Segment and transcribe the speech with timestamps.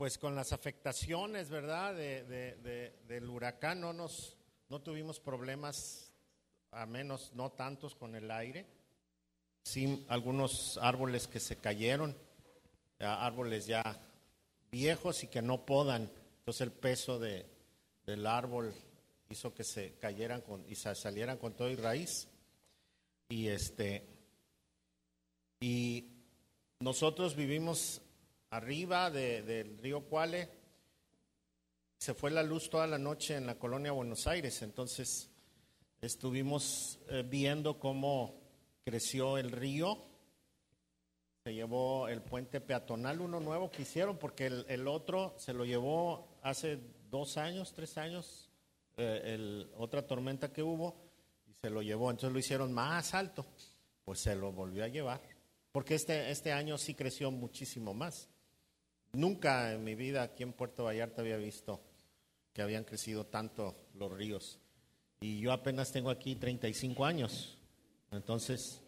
[0.00, 1.94] pues con las afectaciones, ¿verdad?
[1.94, 4.34] del huracán no nos,
[4.70, 6.10] no tuvimos problemas,
[6.70, 8.64] a menos no tantos con el aire.
[9.62, 12.16] Sí, algunos árboles que se cayeron,
[12.98, 14.00] árboles ya
[14.72, 16.10] viejos y que no podan.
[16.38, 17.44] Entonces el peso de,
[18.06, 18.72] del árbol
[19.28, 22.26] hizo que se cayeran con, y salieran con todo y raíz.
[23.28, 24.06] Y este
[25.60, 26.06] y
[26.80, 28.00] nosotros vivimos
[28.50, 30.50] arriba del río Cuale.
[31.96, 35.30] Se fue la luz toda la noche en la colonia Buenos Aires, entonces
[36.00, 38.40] estuvimos eh, viendo cómo
[38.84, 39.98] creció el río.
[41.44, 46.38] Se llevó el puente peatonal, uno nuevo que hicieron, porque el, otro se lo llevó
[46.42, 46.78] hace
[47.10, 48.50] dos años, tres años,
[48.96, 50.96] eh, otra tormenta que hubo,
[51.46, 52.10] y se lo llevó.
[52.10, 53.46] Entonces lo hicieron más alto,
[54.04, 55.20] pues se lo volvió a llevar,
[55.70, 58.29] porque este, este año sí creció muchísimo más.
[59.12, 61.80] Nunca en mi vida aquí en Puerto Vallarta había visto
[62.52, 64.60] que habían crecido tanto los ríos.
[65.20, 67.58] Y yo apenas tengo aquí 35 años.
[68.10, 68.80] Entonces,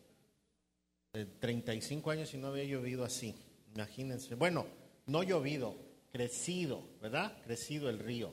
[1.41, 3.35] 35 años y no había llovido así.
[3.75, 4.35] Imagínense.
[4.35, 4.67] Bueno,
[5.07, 5.77] no llovido,
[6.11, 7.37] crecido, ¿verdad?
[7.45, 8.33] Crecido el río.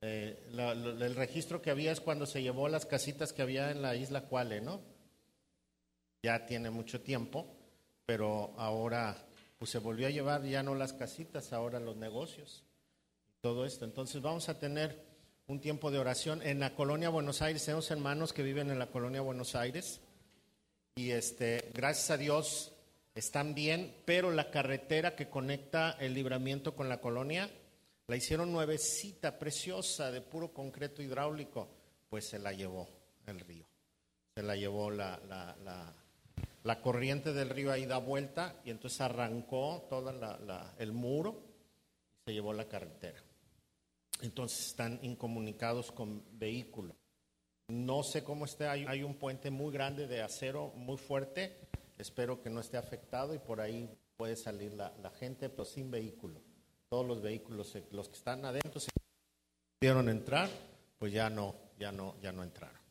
[0.00, 3.94] Eh, el registro que había es cuando se llevó las casitas que había en la
[3.94, 4.80] isla Cuale, ¿no?
[6.22, 7.46] Ya tiene mucho tiempo,
[8.06, 9.16] pero ahora
[9.62, 12.64] pues se volvió a llevar ya no las casitas, ahora los negocios
[13.40, 13.84] todo esto.
[13.84, 15.06] Entonces vamos a tener
[15.46, 17.64] un tiempo de oración en la colonia Buenos Aires.
[17.64, 20.00] Tenemos hermanos que viven en la colonia Buenos Aires
[20.96, 22.72] y este, gracias a Dios
[23.14, 27.48] están bien, pero la carretera que conecta el libramiento con la colonia
[28.08, 31.68] la hicieron nuevecita, preciosa, de puro concreto hidráulico,
[32.10, 32.88] pues se la llevó
[33.28, 33.64] el río,
[34.34, 35.94] se la llevó la
[36.64, 40.12] la corriente del río ahí da vuelta y entonces arrancó todo
[40.78, 41.42] el muro
[42.12, 43.18] y se llevó la carretera.
[44.20, 46.96] Entonces están incomunicados con vehículos.
[47.68, 51.58] No sé cómo esté, hay, un puente muy grande de acero, muy fuerte.
[51.98, 56.40] Espero que no esté afectado y por ahí puede salir la, gente, pero sin vehículo.
[56.88, 58.90] Todos los vehículos, los que están adentro, si
[59.80, 60.48] pudieron entrar,
[60.98, 62.81] pues ya no, ya no, ya no entraron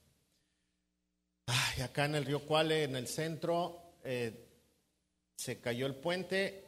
[1.84, 4.48] acá en el río Cuale, en el centro, eh,
[5.36, 6.64] se cayó el puente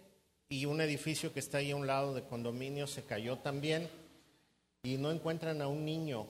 [0.49, 3.89] y un edificio que está ahí a un lado de condominio se cayó también
[4.83, 6.27] y no encuentran a un niño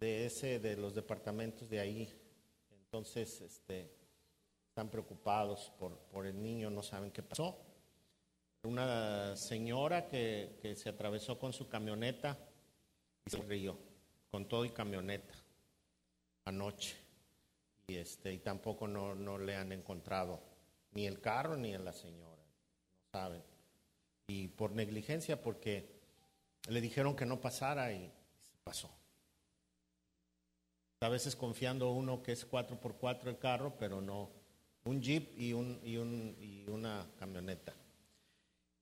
[0.00, 2.12] de ese de los departamentos de ahí.
[2.70, 3.90] Entonces, este,
[4.68, 7.56] están preocupados por, por el niño, no saben qué pasó.
[8.64, 12.38] Una señora que, que se atravesó con su camioneta
[13.26, 13.76] y se río,
[14.30, 15.34] con todo y camioneta,
[16.46, 17.03] anoche
[17.86, 20.40] y, este, y tampoco no, no le han encontrado
[20.92, 23.42] ni el carro ni a la señora, no saben.
[24.28, 25.94] Y por negligencia, porque
[26.68, 28.10] le dijeron que no pasara y
[28.62, 28.90] pasó.
[31.00, 34.30] A veces confiando uno que es 4x4 el carro, pero no,
[34.84, 37.74] un jeep y, un, y, un, y una camioneta.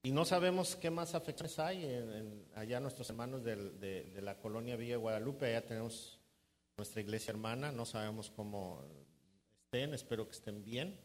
[0.05, 4.77] Y no sabemos qué más afecciones hay en, allá nuestros hermanos de, de, la colonia
[4.77, 6.19] Villa Guadalupe, allá tenemos
[6.83, 8.83] nuestra iglesia hermana, no sabemos cómo
[9.67, 10.99] estén, espero que estén bien,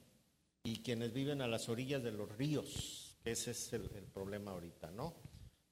[0.63, 5.13] y quienes viven a las orillas de los ríos, ese es el, problema ahorita, ¿no?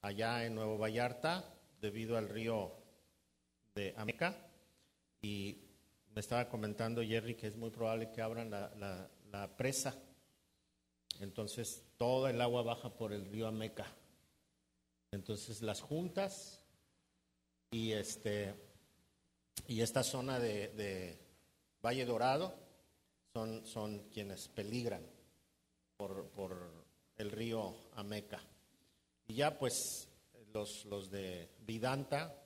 [0.02, 2.72] Allá en Nuevo Vallarta, debido al río
[3.74, 4.48] de Ameca,
[5.22, 5.58] y
[6.14, 10.00] me estaba comentando Jerry que es muy probable que abran la, la presa,
[11.18, 13.92] entonces toda el agua baja por el río Ameca.
[15.10, 16.64] Entonces las juntas
[17.72, 18.65] y este
[19.68, 21.18] y esta zona de,
[21.82, 22.54] Valle Dorado
[23.32, 25.02] son, son quienes peligran
[25.96, 26.86] por,
[27.16, 28.40] el río Ameca.
[29.28, 30.08] Y ya pues
[30.52, 32.42] los, los de Vidanta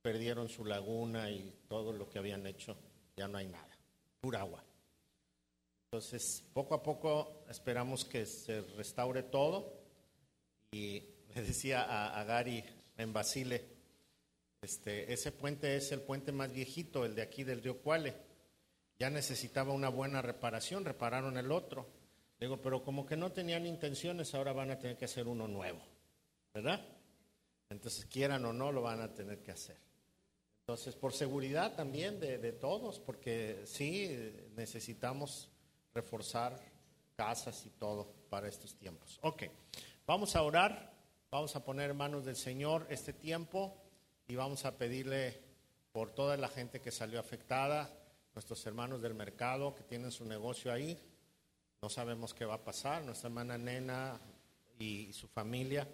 [0.00, 2.76] perdieron su laguna y todo lo que habían hecho,
[3.16, 3.70] ya no hay nada,
[4.20, 4.64] pura agua.
[5.94, 9.72] Entonces, poco a poco esperamos que se restaure todo.
[10.72, 11.00] Y
[11.32, 12.64] le decía a, a Gary
[12.96, 13.73] en Basile,
[14.64, 18.14] este, ese puente es el puente más viejito, el de aquí del río Cuale.
[18.98, 21.86] Ya necesitaba una buena reparación, repararon el otro.
[22.40, 25.80] Digo, pero como que no tenían intenciones, ahora van a tener que hacer uno nuevo,
[26.52, 26.84] ¿verdad?
[27.70, 29.76] Entonces, quieran o no, lo van a tener que hacer.
[30.60, 35.50] Entonces, por seguridad también de, de todos, porque sí necesitamos
[35.92, 36.58] reforzar
[37.16, 39.18] casas y todo para estos tiempos.
[39.22, 39.44] Ok,
[40.06, 40.92] vamos a orar,
[41.30, 43.83] vamos a poner en manos del Señor este tiempo
[44.26, 45.40] y vamos a pedirle
[45.92, 47.92] por toda la gente que salió afectada,
[48.34, 50.98] nuestros hermanos del mercado que tienen su negocio ahí.
[51.82, 53.04] No sabemos qué va a pasar.
[53.04, 54.18] Nuestra hermana Nena
[54.78, 55.86] y su familia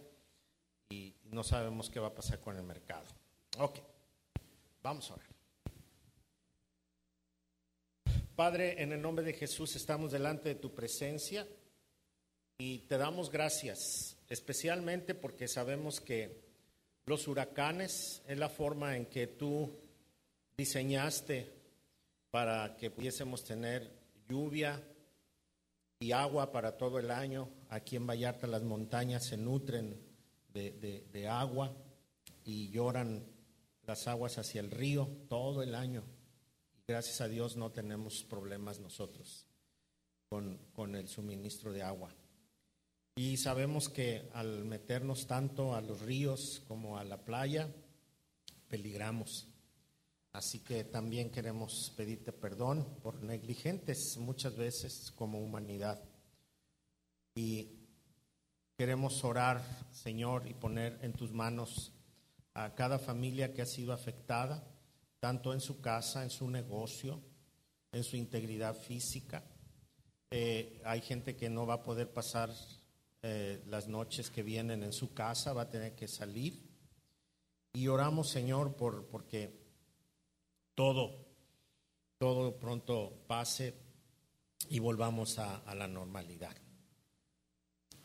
[0.88, 3.06] y no sabemos qué va a pasar con el mercado.
[3.58, 3.78] Ok,
[4.82, 5.26] vamos a orar.
[8.34, 11.46] Padre, en el nombre de Jesús estamos delante de tu presencia
[12.58, 16.50] y te damos gracias, especialmente porque sabemos que
[17.06, 19.70] los huracanes es la forma en que tú
[20.56, 21.52] diseñaste
[22.31, 23.91] para que pudiésemos tener
[24.29, 24.81] lluvia
[25.99, 27.49] y agua para todo el año.
[27.69, 30.00] Aquí en Vallarta las montañas se nutren
[30.52, 31.73] de, agua
[32.44, 33.25] y lloran
[33.87, 36.02] las aguas hacia el río todo el año.
[36.87, 39.47] Gracias a Dios no tenemos problemas nosotros
[40.29, 42.14] con, el suministro de agua.
[43.20, 47.69] Y sabemos que al meternos tanto a los ríos como a la playa,
[48.67, 49.46] peligramos.
[50.32, 56.02] Así que también queremos pedirte perdón por negligentes muchas veces como humanidad.
[57.34, 57.69] Y
[58.78, 59.62] queremos orar,
[59.93, 61.93] Señor, y poner en tus manos
[62.55, 64.66] a cada familia que ha sido afectada
[65.19, 67.20] tanto en su casa, en su negocio,
[67.93, 69.44] en su integridad física.
[70.31, 72.50] Eh, hay gente que no va a poder pasar
[73.22, 76.69] eh, las noches que vienen en su casa, va a tener que salir.
[77.72, 79.58] Y oramos, Señor, por, porque
[80.75, 81.26] todo,
[82.19, 83.75] todo pronto pase
[84.69, 86.56] y volvamos a la normalidad.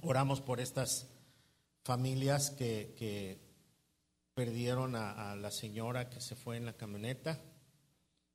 [0.02, 1.08] Oramos por estas
[1.84, 3.46] familias que, que
[4.36, 7.40] perdieron a, la señora que se fue en la camioneta,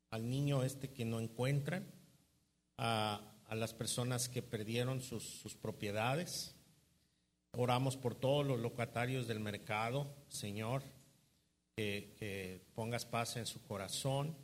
[0.09, 1.87] al niño este que no encuentran,
[2.79, 6.55] a, las personas que perdieron sus, propiedades.
[7.53, 10.83] Oramos por todos los locatarios del mercado, Señor,
[11.77, 14.37] que, que, pongas paz en su corazón.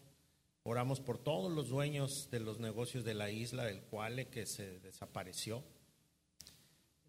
[0.62, 4.81] Oramos por todos los dueños de los negocios de la isla, del cual que se
[4.81, 5.62] desapareció.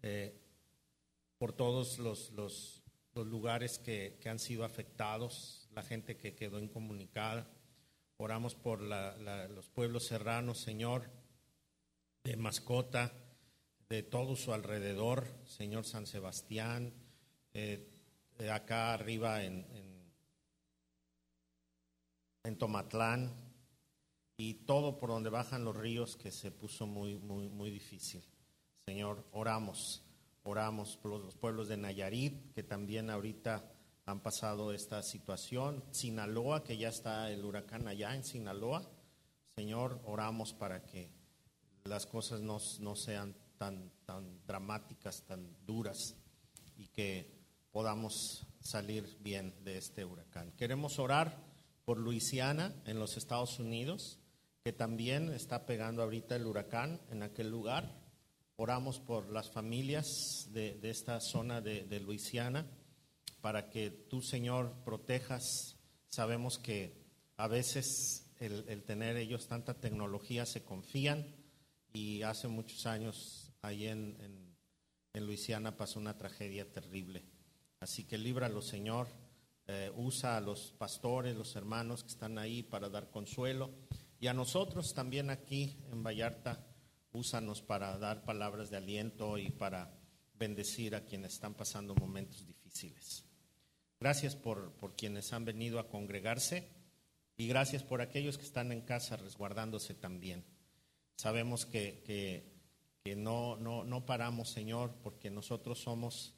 [0.02, 0.40] Eh,
[1.38, 2.78] por todos los, los
[3.18, 7.50] los lugares que, han sido afectados, la gente que quedó incomunicada.
[8.16, 11.10] Oramos por los pueblos serranos, Señor,
[12.22, 13.12] de mascota,
[13.88, 16.92] de todo su alrededor, Señor San Sebastián,
[17.54, 17.88] eh,
[18.52, 19.66] acá arriba en,
[22.44, 23.30] en, Tomatlán
[24.38, 28.24] y todo por donde bajan los ríos que se puso muy, muy, muy difícil.
[28.86, 30.02] Señor, oramos
[30.50, 33.70] Oramos por los pueblos de Nayarit, que también ahorita
[34.06, 35.84] han pasado esta situación.
[35.90, 38.82] Sinaloa, que ya está el huracán allá en Sinaloa.
[39.56, 41.10] Señor, oramos para que
[41.84, 42.58] las cosas no,
[42.96, 46.16] sean tan, tan dramáticas, tan duras
[46.76, 47.38] y que
[47.70, 50.52] podamos salir bien de este huracán.
[50.52, 51.48] Queremos orar
[51.84, 54.18] por Luisiana en los Estados Unidos,
[54.62, 58.02] que también está pegando ahorita el huracán en aquel lugar.
[58.56, 62.66] Oramos por las familias de, esta zona de, Luisiana
[63.40, 65.76] para que tú, Señor, protejas.
[66.08, 67.06] Sabemos que
[67.36, 71.26] a veces el, tener ellos tanta tecnología se confían
[71.92, 77.24] y hace muchos años ahí en, en, Luisiana pasó una tragedia terrible.
[77.80, 79.08] Así que líbralo, Señor.
[79.66, 83.70] Eh, usa a los pastores, los hermanos que están ahí para dar consuelo
[84.20, 86.64] y a nosotros también aquí en Vallarta
[87.12, 89.92] úsanos para dar palabras de aliento y para
[90.34, 93.24] bendecir a quienes están pasando momentos difíciles.
[94.00, 96.68] Gracias por, por quienes han venido a congregarse
[97.36, 100.44] y gracias por aquellos que están en casa resguardándose también.
[101.16, 102.57] Sabemos que, que,
[103.16, 106.34] no, no, no, paramos, Señor, porque nosotros somos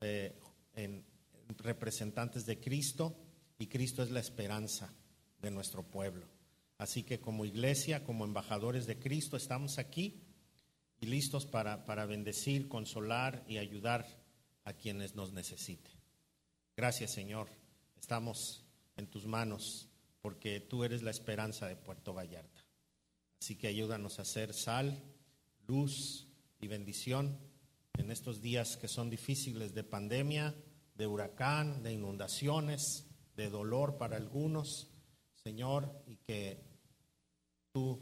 [0.00, 0.38] eh,
[1.58, 3.16] representantes de Cristo
[3.58, 4.94] y Cristo es la esperanza
[5.40, 6.26] de nuestro pueblo.
[6.78, 10.22] Así que como iglesia, como embajadores de Cristo, estamos aquí
[11.00, 14.06] y listos para, para bendecir, consolar y ayudar
[14.64, 15.92] a quienes nos necesiten.
[16.76, 17.48] Gracias Señor,
[17.96, 18.64] estamos
[18.96, 19.88] en tus manos
[20.20, 22.64] porque tú eres la esperanza de Puerto Vallarta.
[23.40, 25.02] Así que ayúdanos a ser sal,
[25.66, 26.28] luz
[26.60, 27.38] y bendición
[27.98, 30.54] en estos días que son difíciles de pandemia,
[30.94, 33.06] de huracán, de inundaciones,
[33.36, 34.94] de dolor para algunos
[35.44, 36.58] Señor, y que
[37.70, 38.00] tú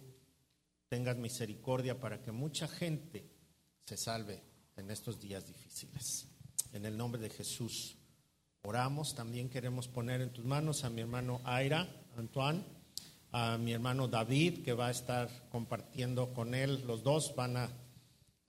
[0.88, 3.28] tengas misericordia para que mucha gente
[3.84, 4.40] se salve
[4.76, 6.28] en estos días difíciles.
[6.72, 7.98] En el nombre de Jesús
[8.62, 9.16] oramos.
[9.16, 12.64] También queremos poner en tus manos a mi hermano Aira, Antoine,
[13.32, 16.84] a mi hermano David, que va a estar compartiendo con él.
[16.86, 17.70] Los dos van a,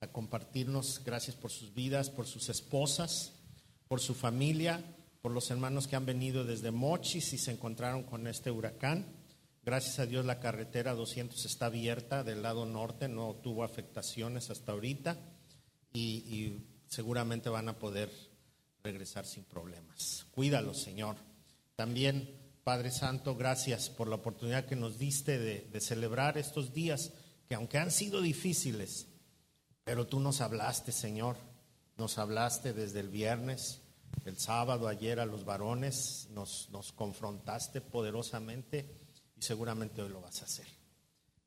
[0.00, 1.02] a compartirnos.
[1.04, 3.32] Gracias por sus vidas, por sus esposas,
[3.88, 4.84] por su familia
[5.24, 9.06] por los hermanos que han venido desde Mochis y se encontraron con este huracán.
[9.64, 14.72] Gracias a Dios la carretera 200 está abierta del lado norte, no tuvo afectaciones hasta
[14.72, 15.16] ahorita
[15.94, 18.10] y, seguramente van a poder
[18.82, 20.26] regresar sin problemas.
[20.30, 21.16] Cuídalos, Señor.
[21.74, 27.12] También, Padre Santo, gracias por la oportunidad que nos diste de, celebrar estos días
[27.46, 29.06] que aunque han sido difíciles,
[29.84, 31.36] pero tú nos hablaste, Señor.
[31.98, 33.82] Nos hablaste desde el viernes,
[34.24, 38.88] el sábado, ayer a los varones, nos, nos confrontaste poderosamente
[39.36, 40.66] y seguramente hoy lo vas a hacer.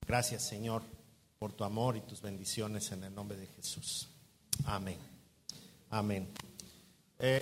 [0.06, 0.84] Gracias, Señor,
[1.40, 4.08] por tu amor y tus bendiciones en el nombre de Jesús.
[4.66, 5.00] Amén.
[5.90, 6.30] Amén.
[7.20, 7.42] Eh,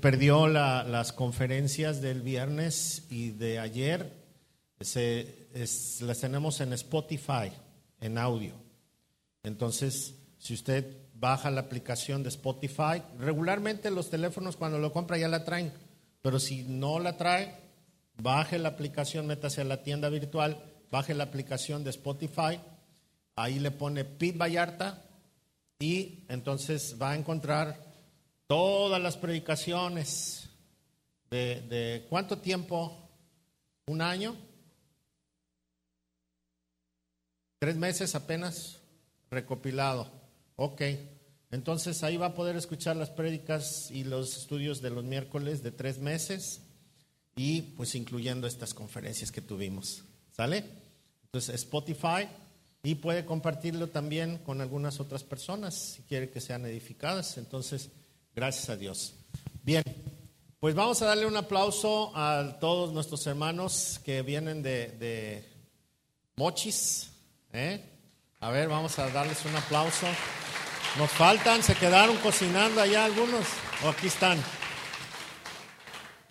[0.00, 4.12] perdió la- las conferencias del viernes y de ayer.
[4.80, 5.48] Se-
[6.00, 7.50] las tenemos en Spotify,
[8.00, 8.54] en audio.
[9.42, 15.26] Entonces, si usted baja la aplicación de Spotify, regularmente los teléfonos cuando lo compra ya
[15.28, 15.72] la traen,
[16.22, 17.54] pero si no la trae,
[18.16, 22.60] baje la aplicación, métase a la tienda virtual, baje la aplicación de Spotify,
[23.34, 25.02] ahí le pone Pete Vallarta
[25.80, 27.87] y entonces va a encontrar
[28.48, 30.48] todas las predicaciones
[31.30, 33.08] de, cuánto tiempo,
[33.86, 34.34] un año,
[37.60, 38.80] tres meses apenas
[39.30, 40.10] recopilado.
[40.56, 40.82] Ok,
[41.50, 45.70] entonces ahí va a poder escuchar las prédicas y los estudios de los miércoles de
[45.70, 46.62] tres meses
[47.36, 50.04] y pues incluyendo estas conferencias que tuvimos.
[50.32, 50.64] ¿Sale?
[51.24, 52.26] Entonces Spotify
[52.82, 57.36] y puede compartirlo también con algunas otras personas si quiere que sean edificadas.
[57.36, 57.90] Entonces,
[58.34, 59.14] gracias a Dios.
[59.62, 59.82] Bien,
[60.60, 65.44] pues vamos a darle un aplauso a todos nuestros hermanos que vienen de,
[66.36, 67.10] Mochis.
[67.52, 67.84] ¿eh?
[68.40, 70.06] A ver, vamos a darles un aplauso.
[70.96, 73.46] Nos faltan, se quedaron cocinando allá algunos.
[73.84, 74.42] O aquí están.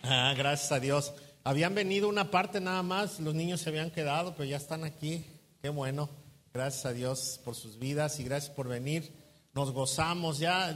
[0.04, 1.13] Ah, gracias a Dios.
[1.44, 5.25] Habían venido una parte nada más, los niños se habían quedado, pero ya están aquí.
[5.62, 6.10] Qué bueno.
[6.54, 9.13] Gracias a Dios por sus vidas y gracias por venir.
[9.54, 10.75] Nos gozamos ya.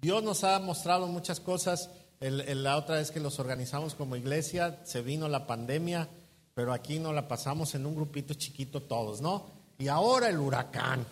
[0.00, 1.90] Di- Dios nos ha mostrado muchas cosas.
[2.20, 6.08] El- la otra vez que los organizamos como iglesia, se vino la pandemia,
[6.54, 9.46] pero aquí nos la pasamos en un grupito chiquito todos, ¿no?
[9.78, 11.04] Y ahora el huracán.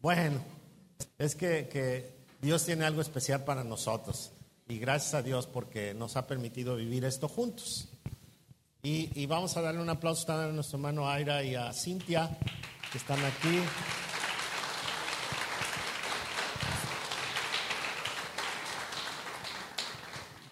[0.00, 0.40] Bueno,
[1.18, 4.30] es que, Dios tiene algo especial para nosotros.
[4.68, 7.88] Y gracias a Dios porque nos ha permitido vivir esto juntos.
[8.82, 12.36] Y, y vamos a darle un aplauso también a nuestro hermano Aira y a Cintia,
[12.92, 13.60] que están aquí.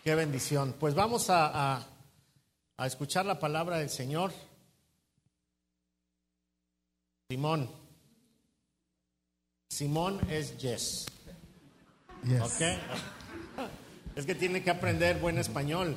[0.07, 0.73] Qué bendición.
[0.79, 1.87] Pues vamos a, a-
[2.77, 4.33] a escuchar la palabra del Señor.
[7.29, 7.69] Simón.
[9.69, 11.07] Simón es Yes.
[12.23, 12.41] Yes.
[12.41, 12.63] ¿Ok?
[14.15, 15.97] Es que tiene que aprender buen español.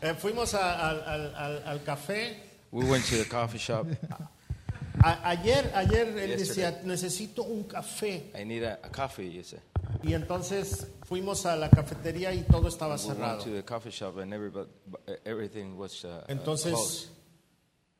[0.00, 3.88] Eh, fuimos a- al- al- al- al café We went to the coffee shop.
[5.02, 6.36] A- ayer, ayer él Yesterday.
[6.36, 8.30] decía, necesito un café.
[8.40, 9.58] I need a, a coffee, you say.
[10.02, 13.44] Y entonces fuimos a la cafetería y todo estaba cerrado.
[15.76, 17.10] was uh, uh, Entonces,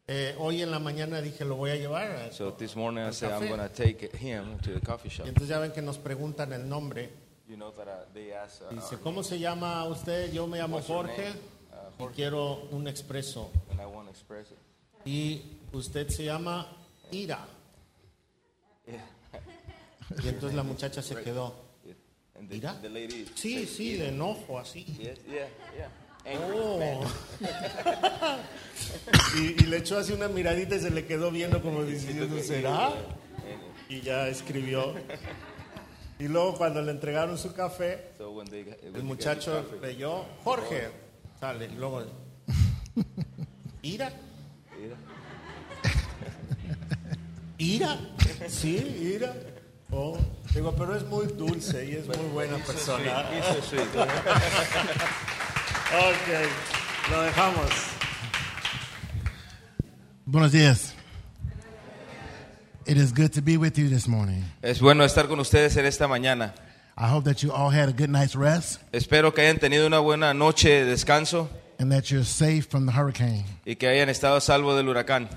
[0.06, 2.10] eh, hoy en la mañana dije, lo voy a llevar.
[2.10, 3.48] a- So this morning I said I'm café.
[3.48, 5.26] going to take him to the coffee shop.
[5.26, 7.10] Y entonces ya ven que nos preguntan el nombre.
[7.46, 10.32] You know that uh, they asked, uh, Dice, ¿cómo se llama usted?
[10.32, 11.30] Yo me llamo Jorge?
[11.98, 13.50] Uh, y quiero un expreso.
[13.70, 14.02] and I want.
[15.04, 16.66] Y usted se llama
[17.10, 17.46] Ira.
[20.22, 21.71] Y entonces la muchacha se quedó.
[22.38, 22.80] And the, ¿Ira?
[22.80, 24.84] the lady Sí, sí, de enojo, así.
[24.84, 25.88] Yes, yeah, yeah.
[26.24, 27.04] Oh.
[29.38, 32.92] y, y le echó así una miradita y se le quedó viendo como diciendo, ¿será?
[33.88, 34.94] Y ya escribió.
[36.18, 38.12] Y luego cuando le entregaron su café,
[38.94, 40.90] el muchacho leyó, Jorge,
[41.40, 42.04] sale, y luego,
[43.82, 44.12] ¿Ira?
[44.80, 44.96] Ira.
[47.58, 47.98] ¿Ira?
[48.46, 48.76] Sí,
[49.16, 49.34] Ira.
[49.92, 50.16] Oh,
[50.54, 53.26] digo, pero es muy dulce y es muy buena persona.
[53.62, 53.84] sweet.
[53.84, 53.88] Sweet.
[55.94, 57.70] Ok, lo dejamos.
[60.24, 60.94] Buenos dias.
[62.86, 64.42] It is good to be with you this morning.
[64.62, 66.54] es bueno estar con ustedes en esta mañana.
[66.96, 69.98] I hope that you all had a good night's rest Espero que hayan tenido una
[69.98, 73.44] buena noche de descanso and that you're safe from the hurricane.
[73.66, 75.28] y que hayan estado a salvo del huracán.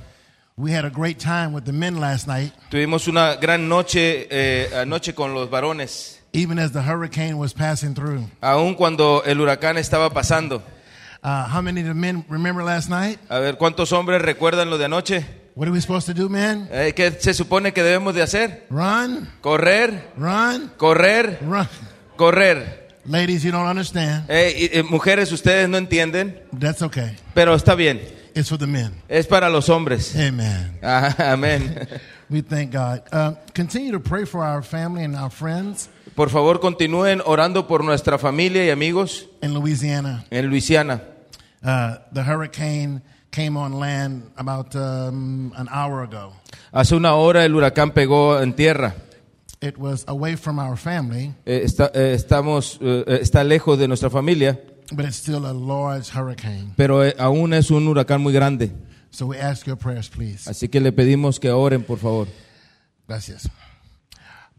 [0.57, 4.69] We had a great time with the men last night, Tuvimos una gran noche eh,
[4.74, 8.29] anoche con los varones, even as the hurricane was passing through.
[8.41, 10.63] aun cuando el huracán estaba pasando.
[11.21, 13.19] Uh, how many of the men remember last night?
[13.29, 15.25] A ver, ¿cuántos hombres recuerdan lo de anoche?
[15.55, 16.69] What are we supposed to do, men?
[16.71, 18.65] Eh, ¿Qué se supone que debemos de hacer?
[18.69, 21.67] Run, Correr, run, correr, run.
[22.15, 22.88] correr.
[23.05, 24.24] Ladies, you don't understand.
[24.29, 27.13] Eh, eh, mujeres, ustedes no entienden, That's okay.
[27.33, 28.00] pero está bien.
[28.35, 28.91] It's for the men.
[29.07, 30.13] Es para los hombres.
[30.15, 30.77] Amen.
[30.83, 31.87] Ah, Amén.
[32.29, 33.03] We thank God.
[33.11, 35.87] Uh, continue to pray for our family and our friends.
[36.15, 40.25] Por favor, continúen orando por nuestra familia y amigos in Louisiana.
[40.31, 41.01] en Luisiana.
[41.63, 43.01] Uh, the hurricane
[43.31, 46.33] came on land about um, an hour ago.
[46.73, 48.95] Hace una hora el huracán pegó en tierra.
[49.61, 53.87] It was away from our family, Eh, está, eh, estamos, eh, eh, está lejos de
[53.87, 54.59] nuestra familia,
[54.93, 56.73] but it's still a large hurricane.
[56.75, 58.71] pero eh, aún es un huracán muy grande.
[59.11, 60.49] So we ask your prayers, please.
[60.49, 62.27] Así que le pedimos que oren, por favor.
[63.07, 63.47] Gracias.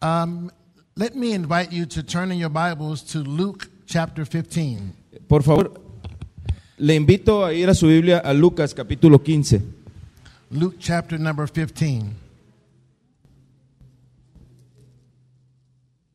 [0.01, 0.51] Um,
[0.97, 4.95] let me invite you to turn in your Bibles to Luke chapter 15.
[5.29, 5.73] Por favor,
[6.79, 9.61] le invito a ir a su Biblia a Lucas capítulo 15.
[10.51, 12.15] Luke chapter number 15.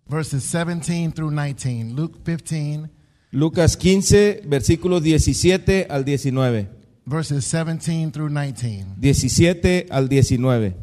[0.08, 1.96] Verses 17 through 19.
[1.96, 2.90] Luke 15,
[3.32, 6.68] Lucas 15, versículos 17 al 19.
[7.06, 8.96] verses 17 through 19.
[9.00, 10.76] 17 al 19.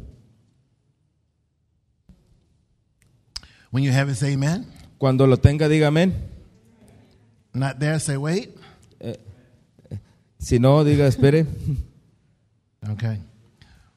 [3.71, 4.67] When you have it, say amen.
[4.99, 6.14] Cuando lo tenga, diga amén.
[7.52, 8.50] Not there, say wait.
[10.38, 11.47] Si no, diga espere.
[12.93, 13.19] Okay.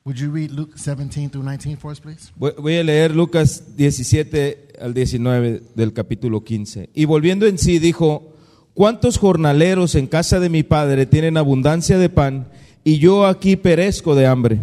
[0.03, 2.31] Would you read Luke 17 through 19 for us, please?
[2.35, 6.89] Voy a leer Lucas 17 al 19 del capítulo 15.
[6.93, 8.30] Y volviendo en sí, dijo,
[8.73, 12.47] ¿cuántos jornaleros en casa de mi padre tienen abundancia de pan
[12.83, 14.59] y yo aquí perezco de hambre?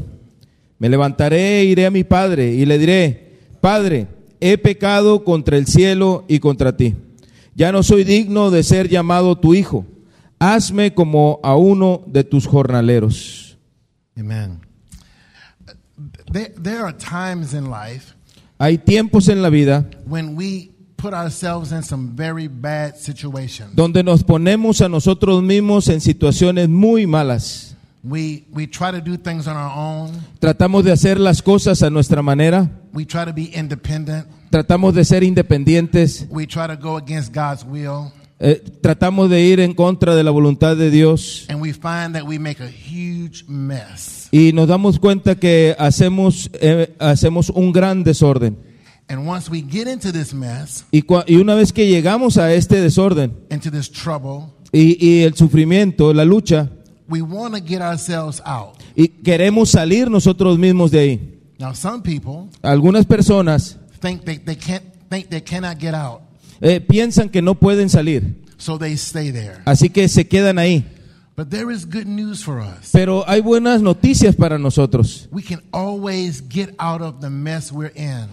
[0.78, 3.28] Me levantaré e iré a mi padre y le diré,
[3.60, 4.06] Padre,
[4.40, 6.94] he pecado contra el cielo y contra ti.
[7.54, 9.84] Ya no soy digno de ser llamado tu hijo.
[10.38, 13.58] Hazme como a uno de tus jornaleros.
[14.16, 14.60] Amen.
[16.30, 18.14] There, there are times in life
[18.58, 23.70] Hay tiempos en la vida when we put ourselves in some very bad situations.
[23.74, 27.76] donde nos ponemos a nosotros mismos en situaciones muy malas.
[28.02, 30.10] We, we try to do things on our own.
[30.40, 34.26] Tratamos de hacer las cosas a nuestra manera, We try to be independent.
[34.50, 38.12] tratamos de ser independientes, We try to go against God's will.
[38.40, 42.22] eh, tratamos de ir en contra de la voluntad de Dios And we find that
[42.24, 44.28] we make a huge mess.
[44.32, 48.56] y nos damos cuenta que hacemos, eh, hacemos un gran desorden.
[49.08, 51.02] And once we get into this mess, Y,
[51.36, 56.24] una vez que llegamos a este desorden into this trouble, y, y el sufrimiento, la
[56.24, 56.68] lucha,
[57.08, 58.74] we want to get ourselves out.
[58.94, 61.34] y queremos salir nosotros mismos de ahí.
[61.58, 66.20] Now, some people Algunas personas think they, they can't think they cannot get out,
[66.60, 69.62] eh, piensan que no pueden salir, so they stay there.
[69.64, 70.84] así que se quedan ahí.
[71.34, 72.90] But there is good news for us.
[72.92, 75.28] Pero hay buenas noticias para nosotros.
[75.30, 78.26] We can always get out of the mess we're in.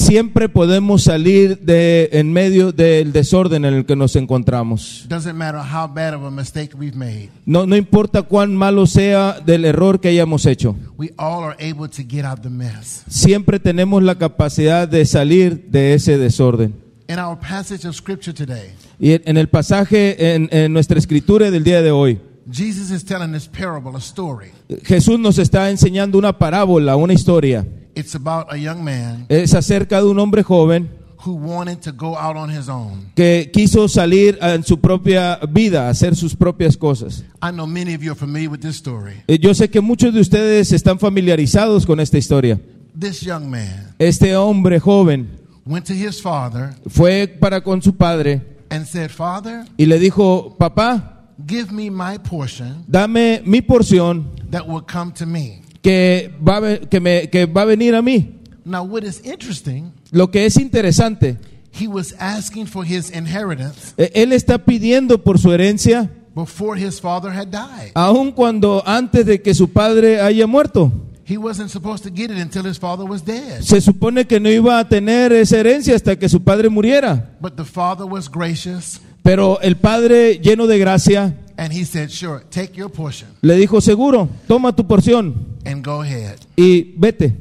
[0.00, 5.04] Siempre podemos salir de en medio del desorden en el que nos encontramos.
[5.10, 7.28] Doesn't matter how bad of a mistake we've made.
[7.44, 10.74] No, no importa cuán malo sea del error que hayamos hecho.
[10.96, 13.02] We all are able to get out the mess.
[13.08, 16.74] Siempre tenemos la capacidad de salir de ese desorden.
[17.06, 21.62] In our passage of scripture today, Y en- el pasaje, en, en nuestra escritura del
[21.62, 22.18] día de hoy,
[22.50, 24.46] Jesus is telling this parable, a story.
[24.82, 27.66] Jesús nos está enseñando una parábola, una historia.
[27.94, 30.90] It's about a young man Es acerca de un hombre joven
[31.24, 33.10] who wanted to go out on his own.
[33.14, 37.24] que quiso salir en su propia vida, hacer sus propias cosas.
[37.42, 39.22] I know many of you are familiar with this story.
[39.40, 42.58] Yo sé que muchos de ustedes están familiarizados con esta historia.
[42.98, 45.28] This young man Este hombre joven
[45.66, 50.56] went to his father fue para con su padre and said, Father, y le dijo,
[50.58, 55.60] papá, give me my portion dame mi porción that will come to me.
[55.82, 58.36] Que va, a que me, que va a venir a mí.
[58.64, 61.38] Now, what is interesting, Lo que es interesante,
[61.72, 67.00] he was asking for his inheritance eh, él está pidiendo por su herencia before his
[67.00, 67.92] father had died.
[67.94, 70.92] aun cuando antes de que su padre haya muerto.
[71.26, 73.62] He wasn't supposed to get it until his father was dead.
[73.62, 77.30] Se supone que no iba a tener esa herencia hasta que su padre muriera.
[77.40, 82.40] But the father was gracious Pero el padre, lleno de gracia, and he said, Sure,
[82.50, 85.34] take your portion le dijo, seguro, toma tu porción
[85.66, 86.38] and go ahead.
[86.56, 87.36] y vete.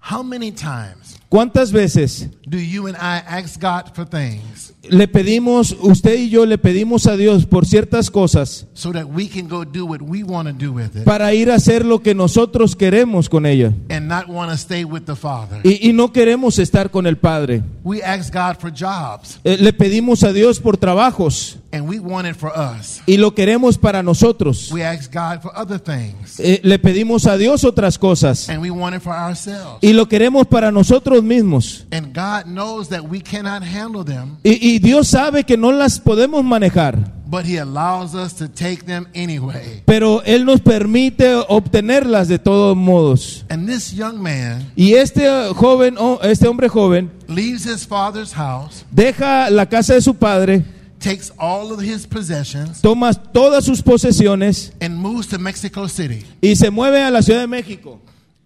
[0.00, 5.76] How many times ¿Cuántas veces do you and I ask God for things le pedimos,
[5.80, 9.64] usted y yo le pedimos a Dios por ciertas cosas so that we can go
[9.64, 12.74] do what we want to do with it para ir a hacer lo que nosotros
[12.76, 13.72] queremos con ella?
[13.90, 15.60] and not want to stay with the Father?
[15.64, 17.62] Y, y no queremos estar con el Padre.
[17.84, 22.26] We ask God for jobs Eh, le pedimos a Dios por trabajos and we want
[22.26, 23.00] it for us.
[23.06, 24.70] y lo queremos para nosotros.
[24.72, 28.70] We ask God for other things Eh, le pedimos a Dios otras cosas and we
[28.70, 29.78] want it for ourselves.
[29.80, 31.86] y lo queremos para nosotros mismos.
[31.92, 35.98] And God knows that we cannot handle them, Y, y Dios sabe que no las
[36.00, 39.82] podemos manejar, but He allows us to take them anyway.
[39.86, 43.44] pero Él nos permite obtenerlas de todos modos.
[43.48, 48.84] And this young man Y este joven, o este hombre joven, leaves his father's house,
[48.90, 50.62] deja la casa de su padre,
[50.98, 56.24] takes all of his possessions, toma todas sus posesiones and moves to Mexico City.
[56.40, 58.00] y se mueve a la Ciudad de México.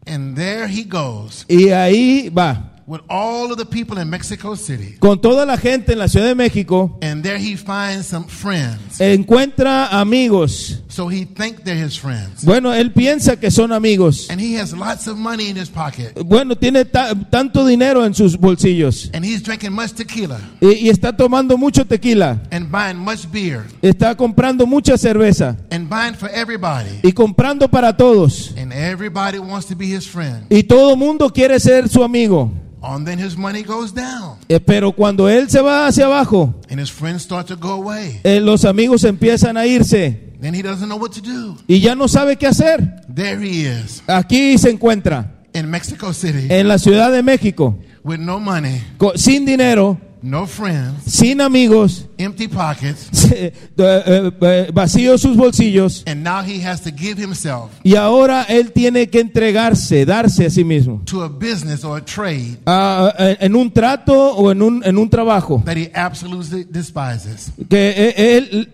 [0.09, 4.96] And there he goes Y ahí va, with all of the people in Mexico City.
[5.01, 9.01] con toda la gente en la Ciudad de México, And there he finds some friends.
[9.01, 10.83] encuentra amigos.
[10.88, 12.44] So he think they're his friends.
[12.44, 14.29] Bueno, él piensa que son amigos.
[14.31, 16.14] And he has lots of money in his pocket.
[16.25, 20.88] Bueno, tiene ta- tanto dinero en sus bolsillos And he's drinking much tequila y, y
[20.88, 26.31] está tomando mucho tequila, and buying much beer está comprando mucha cerveza and buying for
[26.33, 27.01] everybody.
[27.03, 28.55] y comprando para todos.
[28.57, 30.46] And everybody wants to be his friend.
[30.51, 32.53] Y todo mundo quiere ser su amigo.
[32.94, 34.37] And then his money goes down.
[34.49, 38.20] Eh, Pero cuando él se va hacia abajo, And his friends start to go away.
[38.25, 41.57] eh, los amigos empiezan a irse Then he doesn't know what to do.
[41.66, 43.03] y ya no sabe qué hacer.
[43.12, 48.18] There he is Aquí se encuentra, in Mexico City en la Ciudad de México, with
[48.18, 53.08] no money, co- sin dinero, no friends, sin amigos, empty pockets.
[53.32, 56.02] eh, eh, eh, vacíos sus bolsillos.
[56.06, 60.50] And now he has to give himself Y ahora él tiene que entregarse, darse a
[60.50, 61.02] sí mismo.
[61.06, 65.62] to a business or a trade en un trato o en un, en un trabajo
[65.64, 67.52] that he absolutely despises.
[67.68, 68.68] que él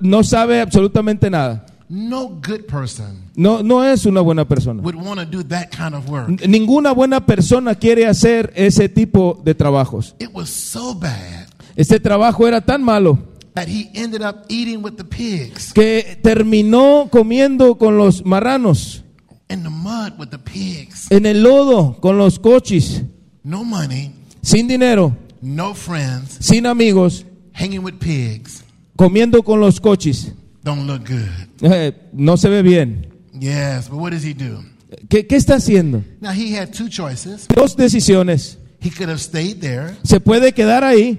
[0.00, 1.66] no sabe absolutamente nada.
[1.94, 4.80] No good person No, no es una buena persona.
[4.82, 6.28] would want to do that kind of work.
[6.48, 10.14] Ninguna buena persona quiere hacer ese tipo de trabajos.
[10.18, 13.18] It was so bad Este trabajo era tan malo
[13.54, 19.04] that he ended up eating with the pigs que terminó comiendo con los marranos,
[19.50, 21.08] in the mud with the pigs.
[21.10, 23.02] en el lodo con los cochis,
[23.44, 28.64] No money, sin dinero, no friends, sin amigos, hanging with pigs.
[28.96, 30.32] comiendo con los cochis.
[30.62, 31.28] Don't look good.
[31.62, 33.08] Eh, no se ve bien.
[33.38, 34.62] Yes, but what does he do?
[35.08, 36.04] ¿Qué, qué está haciendo?
[36.20, 37.48] Now he had two choices.
[37.48, 38.58] Dos decisiones.
[38.80, 41.18] He could have stayed there Se puede quedar ahí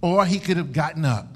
[0.00, 1.26] or he could have gotten up.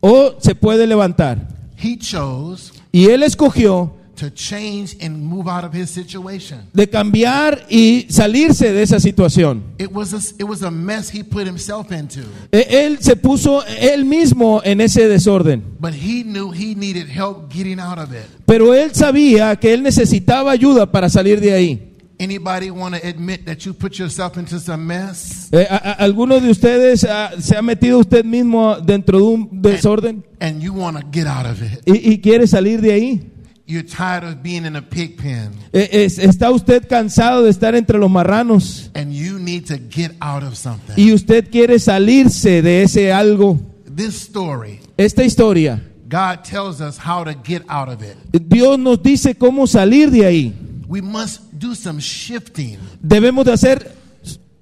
[0.00, 1.48] o se puede levantar.
[1.76, 6.60] He chose Y él escogió to change and move out of his situation.
[6.72, 9.62] de cambiar y salirse de esa situación.
[9.78, 12.20] It was a, it was a mess he put himself into.
[12.52, 15.62] E- Él se puso él mismo en ese desorden.
[15.80, 18.26] But he knew he needed help getting out of it.
[18.46, 21.88] Pero él sabía que él necesitaba ayuda para salir de ahí.
[22.20, 26.38] Anybody want to admit that you put yourself into some mess Eh, a- a- ¿Alguno
[26.38, 31.04] de ustedes se ha metido usted mismo dentro de un desorden and you want to
[31.10, 31.80] get out of it?
[31.84, 33.31] y, y quiere salir de ahí?
[33.66, 37.74] You're tired of being in a pig pen Eh, es- ¿Está usted cansado de estar
[37.74, 40.94] entre los marranos and you need to get out of something.
[40.96, 43.60] y usted quiere salirse de ese algo?
[43.94, 48.16] This story, Esta historia, God tells us how to get out of it.
[48.48, 50.54] Dios nos dice cómo salir de ahí.
[50.88, 53.92] We must do some shifting, Debemos de hacer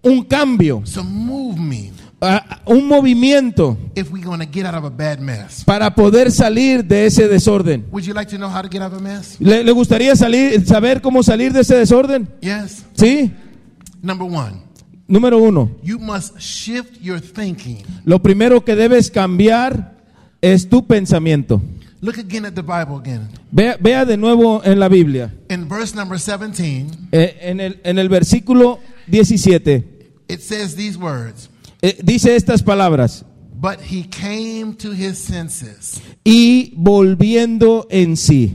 [0.03, 1.95] un cambio, some movement
[2.67, 5.65] un movimiento if we're going to get out of a bad mess.
[5.65, 7.87] para poder salir de ese desorden.
[7.91, 9.37] Would you like to know how to get out of a mess?
[9.41, 12.29] ¿Le, le gustaría salir, saber cómo salir de ese desorden?
[12.41, 12.85] Yes.
[12.95, 13.33] Sí.
[14.03, 14.63] Number one,
[15.09, 17.83] Número uno, you must shift your thinking.
[18.05, 19.97] lo primero que debes cambiar
[20.41, 21.61] es tu pensamiento.
[22.03, 23.29] Look again at the Bible again.
[23.51, 27.99] Vea, vea de nuevo en la Biblia, In verse number 17, eh, en, el, en
[27.99, 28.79] el versículo
[29.09, 29.85] 17,
[30.29, 31.50] it says these words
[31.83, 36.01] eh, dice estas palabras, But he came to his senses.
[36.25, 38.55] y volviendo en sí.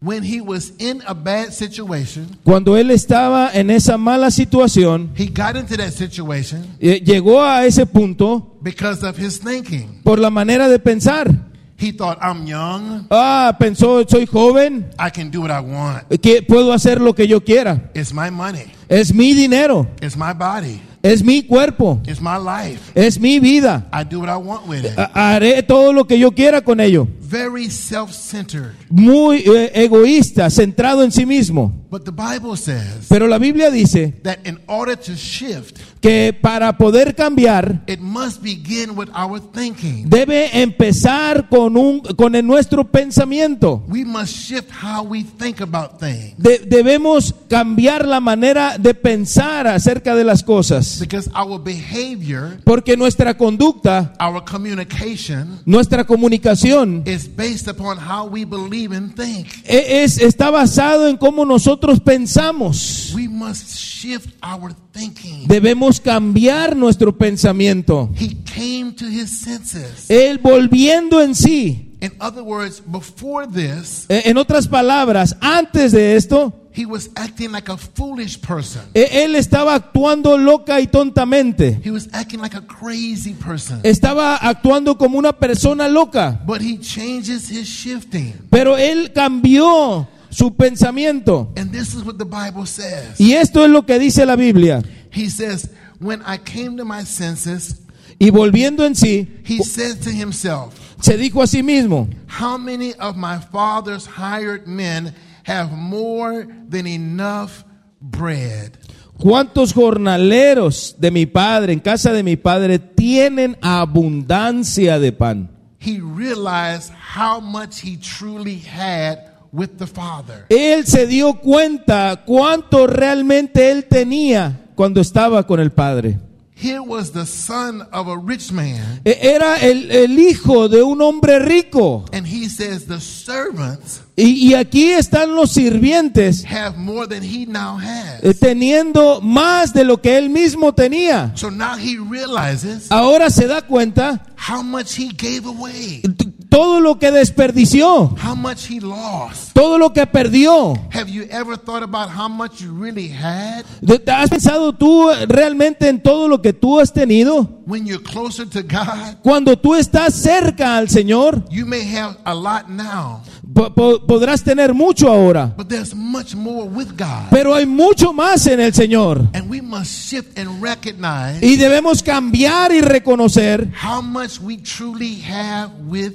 [0.00, 5.26] When he was in a bad situation, Cuando él estaba en esa mala situación, he
[5.26, 10.00] got into that situation eh, llegó a ese punto because of his thinking.
[10.04, 11.30] por la manera de pensar.
[11.78, 16.04] He thought, I'm young, Ah, pensó, soy joven, I can do what I want.
[16.22, 17.90] que puedo hacer lo que yo quiera.
[17.94, 22.80] It's my money, Es mi dinero, it's my body, es mi cuerpo, it's my life.
[22.94, 23.86] es mi vida.
[23.92, 24.96] I do what I want with it.
[24.98, 27.06] Ha- Haré todo lo que yo quiera con ello.
[27.20, 28.72] Very self centered.
[28.88, 31.72] Muy eh, egoísta, centrado en sí mismo.
[31.96, 36.76] But the Bible says Pero la Biblia dice that in order to shift, que para
[36.76, 40.04] poder cambiar it must begin with our thinking.
[40.10, 43.82] debe empezar con un con el nuestro pensamiento.
[43.88, 46.34] We must shift how we think about things.
[46.36, 52.94] De- debemos cambiar la manera de pensar acerca de las cosas, Because our behavior, porque
[52.98, 59.46] nuestra conducta, our communication, nuestra comunicación is based upon how we believe and think.
[59.64, 63.12] e- es está basado en cómo nosotros pensamos.
[63.14, 65.46] We must shift our thinking.
[65.46, 68.10] Debemos cambiar nuestro pensamiento.
[68.18, 70.08] He came to his senses.
[70.10, 71.82] Él volviendo en sí.
[72.00, 77.50] In other words, before this, Eh, En otras palabras, antes de esto, he was acting
[77.52, 78.82] like a foolish person.
[78.92, 81.80] eh, él estaba actuando loca y tontamente.
[81.82, 83.80] He was acting like a crazy person.
[83.82, 86.38] Estaba actuando como una persona loca.
[86.46, 88.34] But he changes his shifting.
[88.50, 91.50] Pero él cambió su pensamiento.
[91.56, 93.18] And this is what the Bible says.
[93.18, 94.82] Y esto es lo que dice la Biblia.
[95.10, 97.80] He says, When I came to my senses,
[98.18, 102.94] Y volviendo en sí, he said to himself, se dijo a sí mismo, How many
[102.94, 107.64] of my father's hired men have more than enough
[108.00, 108.78] bread?
[109.18, 115.50] ¿cuántos jornaleros de mi padre, en casa de mi padre, tienen abundancia de pan?
[115.78, 120.46] He realized how much he truly had with the Father.
[120.48, 126.18] Él se dio cuenta cuánto realmente él tenía cuando estaba con el Padre.
[126.58, 131.02] Here was the son of a rich man, E- Era el, el hijo de un
[131.02, 132.06] hombre rico.
[132.14, 137.44] and he says the servants Y, y aquí están los sirvientes have more than he
[137.44, 138.24] now has.
[138.24, 141.32] eh, teniendo más de lo que él mismo tenía.
[141.36, 146.00] So now he realizes Ahora se da cuenta how much he gave away,
[146.48, 149.52] todo lo que desperdició, how much he lost.
[149.54, 150.74] todo lo que perdió.
[150.92, 153.64] Have you ever thought about how much you really had?
[153.86, 157.48] ¿Te- te ¿Has pensado tú realmente en todo lo que tú has tenido?
[157.66, 162.32] When you're closer to God, Cuando tú estás cerca al Señor, you may have a
[162.34, 167.28] lot now, po- po- podrás tener mucho ahora, but there's much more with God.
[167.30, 169.28] pero hay mucho más en el Señor.
[169.34, 175.20] And we must shift and recognize Y debemos cambiar y reconocer how much we truly
[175.22, 176.12] have with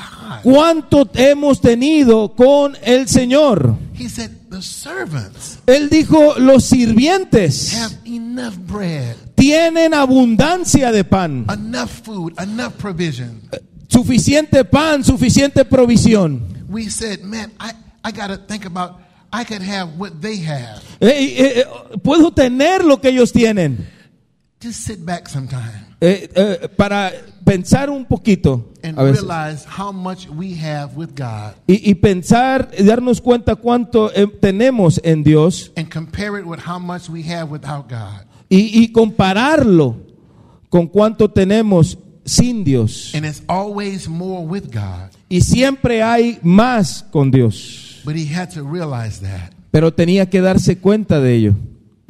[0.00, 0.42] God.
[0.42, 3.76] cuánto hemos tenido con el Señor.
[3.94, 11.46] He said, The servants Él dijo, los sirvientes have enough bread, tienen abundancia de pan,
[11.52, 13.40] enough food, enough provision.
[13.88, 16.42] suficiente pan, suficiente provisión.
[16.68, 17.72] We said, Man, I,
[18.04, 19.00] I got to think about,
[19.32, 20.82] I could have what they have.
[21.00, 21.64] Eh, eh, eh,
[22.02, 23.88] puedo tener lo que ellos tienen.
[24.62, 27.12] Just sit back sometime Eh, eh, para
[27.46, 29.22] pensar un poquito a veces.
[29.22, 34.26] realize how much we have with God y, y pensar y darnos cuenta cuánto eh,
[34.40, 35.72] tenemos en Dios
[38.48, 39.96] y, y compararlo
[40.68, 43.14] con cuánto tenemos sin Dios.
[43.14, 45.10] And it's always more with God.
[45.28, 48.02] Y siempre hay más con Dios.
[48.04, 49.52] But he had to realize that.
[49.70, 51.54] Pero tenía que darse cuenta de ello.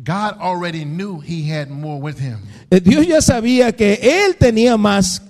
[0.06, 2.38] God already knew he had more with him.
[2.70, 5.20] Eh, Dios ya sabía que Él tenía más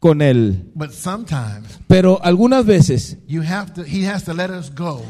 [0.00, 0.70] con Él.
[0.74, 5.02] But sometimes Pero algunas veces you have to he has to let us go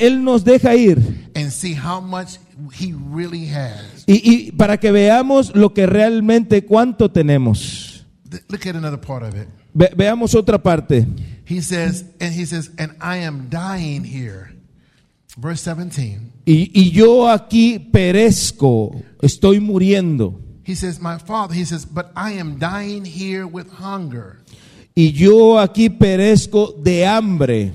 [0.00, 0.98] Él nos deja ir
[1.36, 2.38] and see how much
[2.72, 4.04] he really has.
[4.06, 8.06] y, y para que veamos lo que realmente cuánto tenemos.
[8.48, 9.48] Look at another part of it.
[9.74, 11.06] Ve- veamos otra parte.
[11.44, 14.54] He says, and he says, and I am dying here.
[15.36, 16.31] Verse 17.
[16.44, 20.40] Y, y yo aquí perezco, estoy muriendo.
[20.64, 24.38] He says, My father, he says, but I am dying here with hunger.
[24.94, 27.72] Y yo aquí perezco de hambre.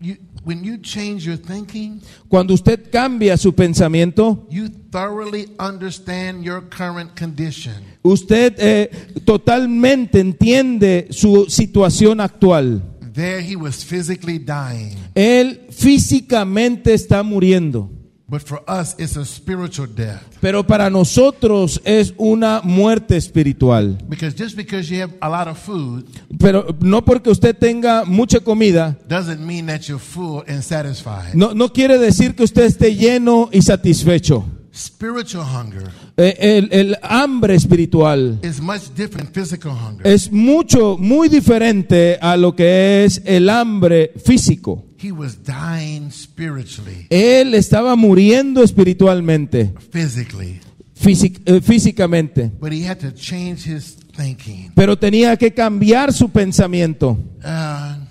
[0.00, 6.62] You, when you change your thinking, Cuando usted cambia su pensamiento, you thoroughly understand your
[6.68, 7.74] current condition.
[8.02, 8.90] usted eh,
[9.24, 12.82] totalmente entiende su situación actual.
[13.12, 14.96] There he was physically dying.
[15.14, 17.90] Él físicamente está muriendo.
[18.26, 20.22] But for us, it's a spiritual death.
[20.40, 23.98] Pero para nosotros es una muerte espiritual.
[24.08, 26.06] Because just because you have a lot of food
[26.38, 31.34] Pero no porque usted tenga mucha comida, doesn't mean that you're full and satisfied.
[31.34, 34.46] no, no quiere decir que usted esté lleno y satisfecho.
[34.74, 40.06] Spiritual hunger Eh, El, el hambre espiritual is much different than physical hunger.
[40.06, 44.84] es mucho, muy diferente a lo que es el hambre físico.
[45.02, 50.60] He was dying spiritually, Él estaba muriendo espiritualmente, physically,
[50.94, 54.70] físic- eh, físicamente, but he had to change his thinking.
[54.74, 57.18] pero tenía que cambiar su pensamiento.
[57.44, 58.01] Uh,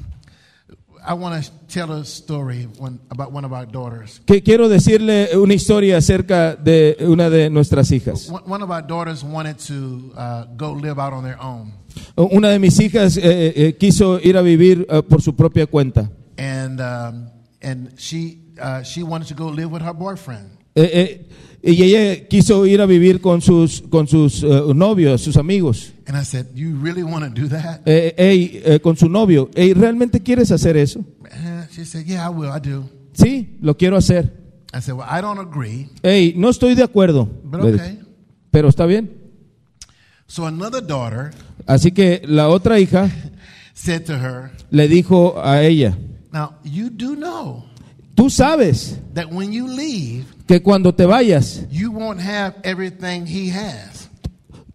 [1.03, 4.21] I want to tell a story one, about one of our daughters.
[4.25, 8.29] Que quiero decirle una historia acerca de una de nuestras hijas.
[8.29, 11.73] One one of our daughters wanted to uh, go live out on their own.
[12.15, 16.09] Una de mis hijas eh, eh, quiso ir a vivir eh, por su propia cuenta.
[16.41, 17.29] and um,
[17.61, 20.57] and she uh, she wanted to go live with her boyfriend.
[20.75, 21.17] Eh, eh,
[21.63, 26.17] y ella quiso ir a vivir con sus, con sus eh, novios, sus amigos, And
[26.19, 29.49] I said, "You really want to do that?" Eh, ey, eh, con su novio.
[29.55, 30.99] Ey, ¿Realmente quieres hacer eso?
[30.99, 32.49] Uh, she said, "Yeah, I will.
[32.49, 34.33] I do." Sí, lo quiero hacer.
[34.73, 37.29] I said, "Well, I don't agree, Ey, no estoy de acuerdo.
[37.43, 37.99] but okay."
[38.51, 39.09] Pero está bien.
[40.27, 41.31] So another daughter
[41.65, 43.09] Así que la otra hija
[43.73, 45.97] said to her, le dijo a ella,
[46.31, 47.65] Now, you do know
[48.15, 53.49] tú sabes that when you leave, que cuando te vayas, you won't have everything he
[53.49, 54.09] has.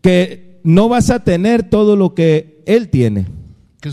[0.01, 3.27] que no vas a tener todo lo que él tiene.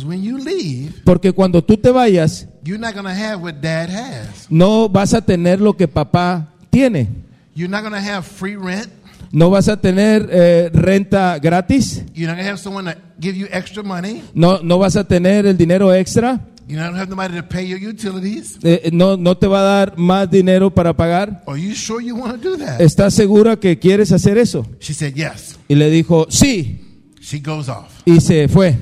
[0.06, 4.48] When you leave, Porque cuando tú te vayas, you're not to have what dad has.
[4.50, 7.10] no vas a tener lo que papá tiene.
[7.54, 8.88] You're not to have free rent.
[9.34, 12.02] No vas a tener eh, renta gratis.
[12.16, 14.24] You're not to have someone to give you extra money.
[14.34, 16.40] No, no vas a tener el dinero extra.
[16.68, 18.58] Going to have nobody to pay your utilities.
[18.64, 21.44] Eh, no, no te va a dar más dinero para pagar.
[21.46, 22.80] Are you sure you want to do that?
[22.82, 24.66] ¿Estás segura que quieres hacer eso?
[24.80, 25.60] She said, Yes.
[25.68, 26.80] Y le dijo, sí.
[27.22, 28.02] She goes off.
[28.06, 28.78] Y se fue.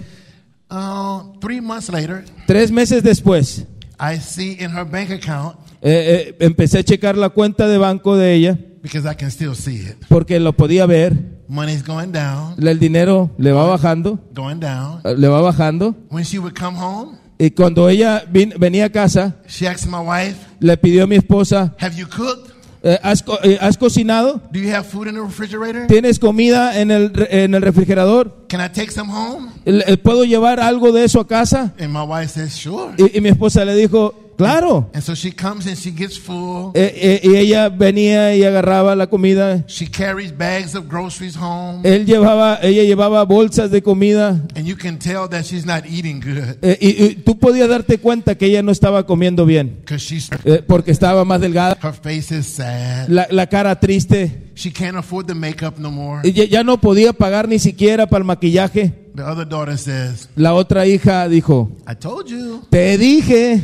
[0.69, 3.65] Uh, three months later, Tres meses después,
[3.99, 8.15] I see in her bank account, eh, eh, empecé a checar la cuenta de banco
[8.15, 11.41] de ella because I can still see it, porque lo podía ver.
[11.49, 15.01] money's going down, El dinero le va bajando, going down.
[15.03, 15.93] eh, le va bajando.
[16.09, 19.97] When she would come home, Y cuando ella vin- venía a casa, she asked my
[19.97, 22.51] wife, le pidió a mi esposa, Have you cooked?
[22.83, 24.39] eh, ¿has, co- eh, has cocinado?
[24.51, 25.87] Do you have food in the refrigerator?
[25.87, 28.45] ¿Tienes comida en el, re- en el refrigerador?
[28.47, 29.49] Can I take some home?
[29.65, 31.73] ¿Le- eh, ¿Puedo llevar algo de eso a casa?
[31.79, 32.93] And my wife says, Sure.
[32.97, 34.89] Y, y mi esposa le dijo, claro.
[34.93, 36.71] And so she comes and she gets full.
[36.73, 39.63] Eh, eh, y ella venía y agarraba la comida.
[39.67, 41.81] She carries bags of groceries home.
[41.83, 44.41] Él llevaba, ella llevaba bolsas de comida.
[44.55, 47.97] And you can tell that she's not eating good Eh, y, y tú podías darte
[47.99, 49.83] cuenta que ella no estaba comiendo bien.
[49.97, 51.77] she's eh, porque estaba más delgada.
[51.81, 53.07] her face is sad.
[53.09, 54.49] La, la cara triste.
[54.55, 56.21] She can't afford the makeup no more.
[56.27, 58.93] Y ya no podía pagar ni siquiera para el maquillaje.
[59.15, 63.61] The other daughter says, La otra hija dijo, I told you, te dije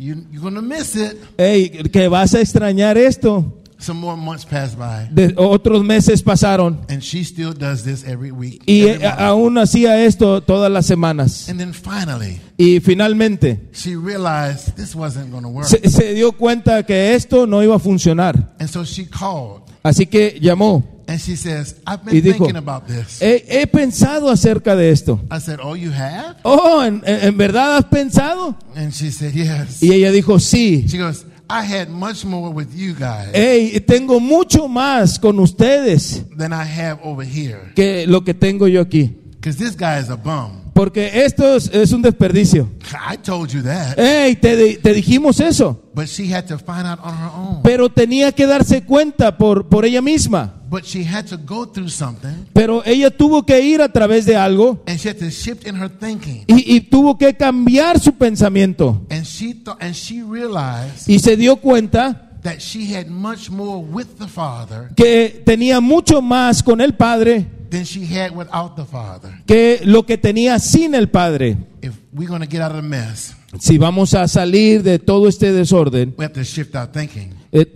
[0.00, 1.16] you you're gonna miss it.
[1.36, 3.56] "Ey, que vas a extrañar esto.
[3.78, 5.08] Some more months pass by.
[5.10, 6.80] De- otros meses pasaron.
[6.90, 8.62] And she still does this every week.
[8.66, 11.48] Y every aún hacía esto todas las semanas.
[11.48, 15.66] And then finally, Y finalmente she realized this wasn't to work.
[15.66, 18.54] se, se dio cuenta que esto no iba a funcionar.
[18.58, 20.84] And so she called Así que llamó.
[21.10, 23.20] And she says, I've Y been dijo, thinking about this.
[23.20, 25.20] He, he pensado acerca de esto.
[25.30, 26.36] I said, Oh, you have?
[26.44, 28.56] Oh, ¿en, en- verdad has pensado?
[28.76, 29.82] And she said, Yes.
[29.82, 30.86] Y ella dijo, sí.
[30.88, 36.22] She goes, I had much more with you guys Hey, tengo mucho más con ustedes
[36.36, 37.72] than I have over here.
[37.74, 39.16] que lo que tengo yo aquí.
[39.40, 40.60] Because this guy is a bum.
[40.74, 42.70] Porque esto es, es un desperdicio.
[42.92, 43.94] I told you that.
[43.98, 45.82] Hey, te, te dijimos eso.
[45.94, 47.62] But she had to find out on her own.
[47.64, 50.59] Pero tenía que darse cuenta por, por ella misma.
[50.70, 54.36] But she had to go through something Pero ella tuvo que ir a través de
[54.36, 56.44] algo and she had to shift in her thinking.
[56.46, 59.04] y, y tuvo que cambiar su pensamiento.
[59.10, 63.78] And she thought and she realized Y se dio cuenta that she had much more
[63.84, 68.84] with the Father que tenía mucho más con el Padre than she had without the
[68.84, 69.30] Father.
[69.46, 71.56] que lo que tenía sin el Padre.
[71.82, 75.26] If we're going to get out of the mess, Si vamos a salir de todo
[75.26, 77.32] este desorden, we have to shift our thinking.
[77.52, 77.66] Eh,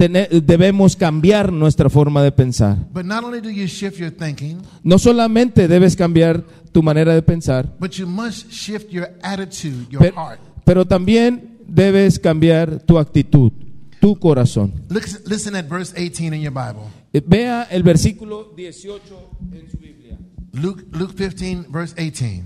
[0.45, 2.77] debemos cambiar nuestra forma de pensar.
[2.93, 7.23] But not only do you shift your thinking, No solamente debes cambiar tu manera de
[7.23, 10.41] pensar, but you must shift your attitude, your pe- heart.
[10.65, 13.53] pero también debes cambiar tu actitud,
[14.01, 14.73] tu corazón.
[14.91, 16.85] Listen, listen at verse 18 in your Bible.
[17.13, 20.19] Eh, Vea el versículo 18 en su Biblia.
[20.53, 22.45] Luke, Luke 15, verse 18.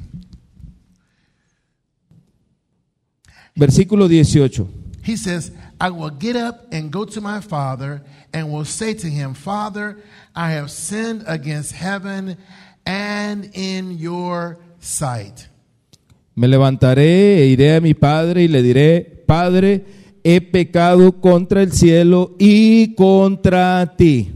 [3.55, 4.69] Versículo 18.
[5.05, 9.07] He says, I will get up and go to my father and will say to
[9.07, 9.99] him, Father,
[10.35, 12.37] I have sinned against heaven
[12.85, 15.49] and in your sight.
[16.35, 19.85] Me levantaré e iré a mi padre y le diré, Padre,
[20.25, 24.33] he pecado contra el cielo y contra ti.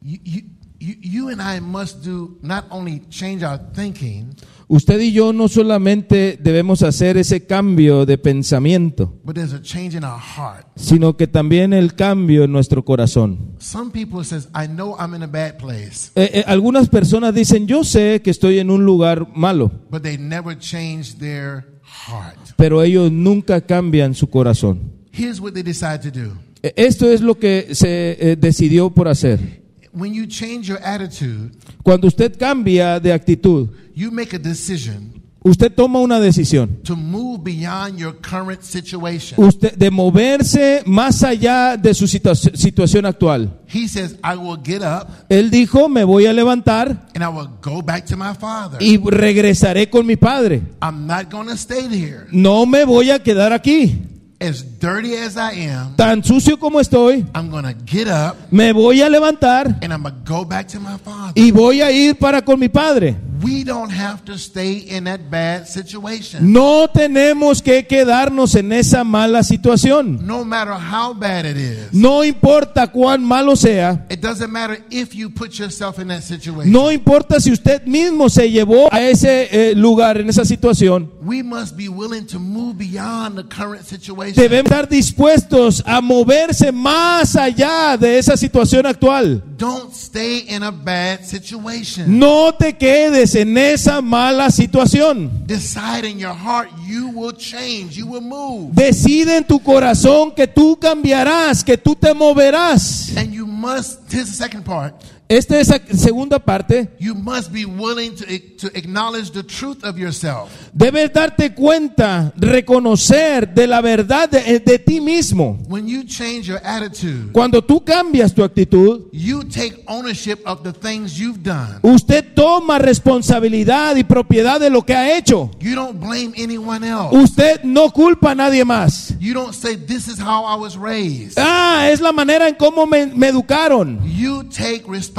[0.00, 0.42] You, you,
[0.78, 4.36] you, you and I must do not only change our thinking,
[4.68, 9.96] Usted y yo no solamente debemos hacer ese cambio de pensamiento, but there's a change
[9.96, 10.66] in our heart.
[10.74, 13.54] sino que también el cambio en nuestro corazón.
[13.60, 17.68] Some people says, I know I'm in a bad place, Eh, eh, algunas personas dicen,
[17.68, 21.64] yo sé que estoy en un lugar malo, but they never change their
[22.08, 22.36] heart.
[22.56, 24.92] pero ellos nunca cambian su corazón.
[25.12, 26.32] Here's what they decide to do.
[26.64, 29.64] Eh, Esto es lo que se eh, decidió por hacer.
[29.96, 35.72] When you change your attitude, Cuando usted cambia de actitud, you make a decision usted
[35.72, 36.82] toma una decisión.
[36.82, 39.42] to move beyond your current situation.
[39.42, 43.58] Usted de moverse más allá de su situa- situación actual.
[43.72, 47.48] He says, I will get up Él dijo, me voy a levantar and I will
[47.62, 48.78] go back to my father.
[48.82, 50.62] y regresaré con mi padre.
[50.82, 52.26] I'm not going to stay here.
[52.32, 53.98] No me voy a quedar aquí.
[54.38, 59.00] As dirty as I am, tan sucio como estoy, I'm to get up me voy
[59.00, 61.32] a levantar and I'm to go back to my father.
[61.34, 63.16] y voy a ir para con mi padre.
[63.42, 66.52] We don't have to stay in that bad situation.
[66.52, 70.26] No tenemos que quedarnos en esa mala situación.
[70.26, 71.92] No matter how bad it is.
[71.92, 76.70] No importa cuán malo sea, It doesn't matter if you put yourself in that situation.
[76.72, 81.10] no importa si usted mismo se llevó a ese eh, lugar, en esa situación.
[81.22, 84.34] We must be willing to move beyond the current situation.
[84.36, 89.42] Debemos estar dispuestos a moverse más allá de esa situación actual.
[89.58, 92.18] Don't stay in a bad situation.
[92.18, 95.30] No te quedes en esa mala situación.
[95.46, 98.70] Decide in your heart you will change, you will move.
[98.72, 103.16] Decide en tu corazón que tú cambiarás, que tú te moverás.
[103.16, 104.94] And you must, here's the second part.
[105.28, 106.88] Esta es la segunda parte.
[107.00, 108.24] You must be willing to,
[108.60, 110.50] to acknowledge the truth of yourself.
[110.72, 115.58] Debes darte cuenta, reconocer de la verdad de, de ti mismo.
[115.68, 120.72] When you change your attitude, Cuando tú cambias tu actitud, you take ownership of the
[120.72, 121.80] things you've done.
[121.82, 125.50] usted toma responsabilidad y propiedad de lo que ha hecho.
[125.58, 127.16] You don't blame anyone else.
[127.16, 129.14] Usted no culpa a nadie más.
[129.18, 131.36] You don't say, This is how I was raised.
[131.36, 134.00] Ah, es la manera en cómo me, me educaron.
[134.04, 135.15] You take responsibility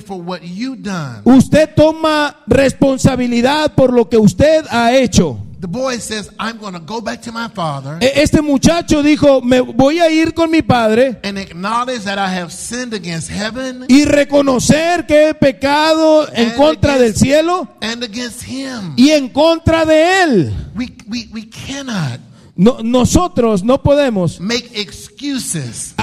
[0.00, 1.20] for what you done.
[1.24, 5.38] Usted toma responsabilidad por lo que usted ha hecho.
[5.60, 9.42] The boy says, I'm going to go back to my father E- Este muchacho dijo,
[9.42, 13.84] me voy a ir con mi padre and acknowledge that I have sinned against heaven
[13.88, 18.94] y reconocer que he pecado en contra del against- cielo and against him.
[18.96, 20.54] y en contra de él.
[20.76, 22.20] We, we, we cannot
[22.54, 25.94] No- nosotros no podemos make excuses.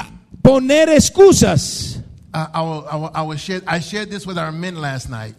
[0.42, 1.95] poner excusas.
[2.52, 5.34] I, will, I, will, I, will share, I shared this with our men last night.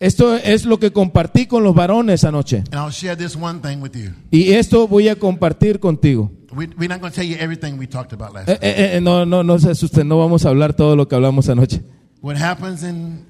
[0.00, 2.58] Esto es lo que compartí con los varones anoche.
[2.70, 4.12] And I'll share this one thing with you.
[4.30, 6.30] Y esto voy a compartir contigo.
[6.54, 9.02] We, we're not going to tell you everything we talked about last night.
[9.02, 11.82] no, no, no se asusten, no vamos a hablar todo lo que hablamos anoche.
[12.20, 13.26] What happens in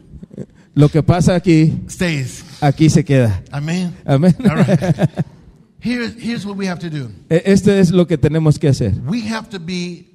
[0.75, 2.45] Lo que pasa aquí, stays.
[2.61, 3.43] aquí se queda.
[3.51, 3.97] Amen.
[4.05, 4.37] Amén.
[4.49, 5.11] All right.
[5.81, 7.09] Here's, here's what we have to do.
[7.31, 8.95] Eh, Esto es lo que tenemos que hacer.
[9.07, 10.07] We have to be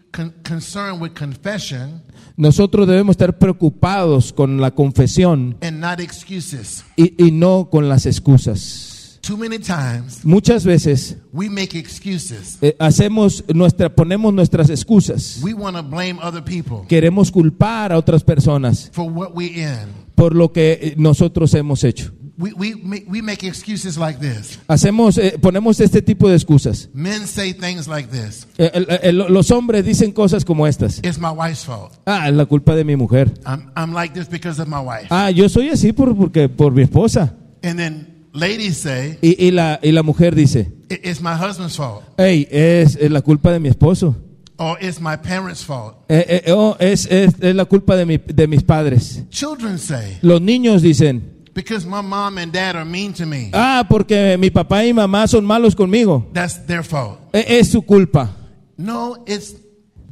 [0.43, 2.01] concerned with confession
[2.37, 6.83] Nosotros debemos estar preocupados con la confesión and not excuses.
[6.95, 9.19] y, y no con las excusas.
[9.21, 12.57] Too many times Muchas veces we make excuses.
[12.61, 15.39] eh, hacemos nuestra, ponemos nuestras excusas.
[15.41, 19.87] We want to blame other people Queremos culpar a otras personas for what we in.
[20.15, 22.11] por lo que eh, nosotros hemos hecho.
[22.35, 24.57] We, we, make, we make excuses like this.
[24.67, 26.89] Hacemos, eh, ponemos este tipo de excusas.
[26.93, 28.47] Men say things like this.
[28.57, 30.97] Eh, el- el- los hombres dicen cosas como estas.
[31.03, 31.93] It's my wife's fault.
[32.07, 33.31] Ah, es la culpa de mi mujer.
[33.45, 35.07] I'm, I'm like this because of my wife.
[35.11, 37.35] Ah, yo soy así por, porque, por mi esposa.
[37.61, 41.75] And then ladies say, Y, y la, y la mujer dice, "I- it's my husband's
[41.77, 42.03] fault.
[42.17, 44.15] hey, es, es la culpa de mi esposo.
[44.57, 45.97] Or it's my parents' fault.
[46.09, 49.23] Eh, eh, oh, es, es, es la culpa de, mi- de mis padres.
[49.29, 53.49] Children say, Los niños dicen, because my mom and dad are mean to me.
[53.53, 56.25] ah, porque mi papá y mamá son malos conmigo.
[56.33, 57.19] That's their fault.
[57.33, 58.29] Eh, es su culpa.
[58.77, 59.53] No, it's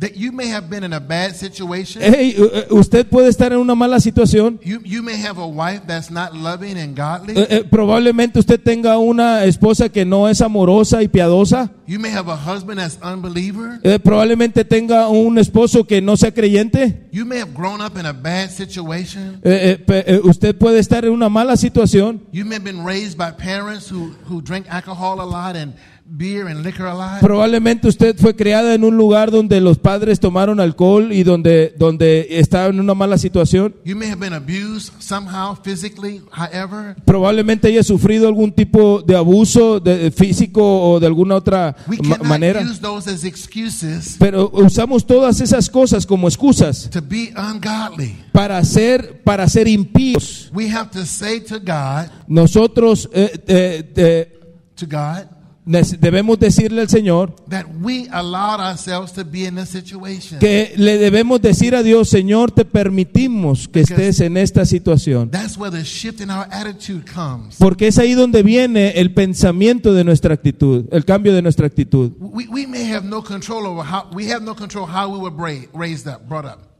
[0.01, 2.01] that you may have been in a bad situation.
[2.01, 4.59] Hey, eh, usted puede estar en una mala situación.
[4.63, 7.37] You, you may have a wife that's not loving and godly.
[7.37, 11.71] Eh, eh, probablemente usted tenga una esposa que no es amorosa y piadosa.
[11.91, 13.79] You may have a husband that's unbeliever.
[13.83, 17.09] Eh, probablemente tenga un esposo que no sea creyente.
[17.11, 19.39] You may have grown up in a bad situation.
[19.43, 22.21] Eh, eh, eh, usted puede estar en una mala situación.
[22.31, 25.73] You may have been raised by parents who, who drink alcohol a lot and
[26.05, 27.21] beer and liquor a lot.
[27.21, 32.27] Probablemente usted fue criada en un lugar donde los padres tomaron alcohol y donde, donde
[32.31, 33.73] estaba en una mala situación.
[33.85, 36.95] You may have been abused somehow, physically, however.
[37.05, 42.17] Probablemente haya sufrido algún tipo de abuso de- físico o de alguna otra We ma-
[42.17, 42.61] manera.
[42.61, 48.15] use those as excuses Pero usamos todas esas cosas como excusas to be ungodly.
[48.33, 50.49] para ser, para ser impíos.
[50.53, 54.39] We have to say to God, Nosotros eh, eh, eh,
[54.75, 55.25] to God,
[55.65, 60.39] debemos decirle al Señor that we allowed ourselves to be in this situation.
[60.39, 65.29] que le debemos decir a Dios, Señor, te permitimos que Because- estés en esta situación.
[65.29, 67.57] That's where the shift in our attitude comes.
[67.59, 72.11] Porque es ahí donde viene el pensamiento de nuestra actitud, el cambio de nuestra actitud.
[72.19, 75.67] We, we may have no control over how we have no control how we were
[75.73, 76.70] raised up, brought up.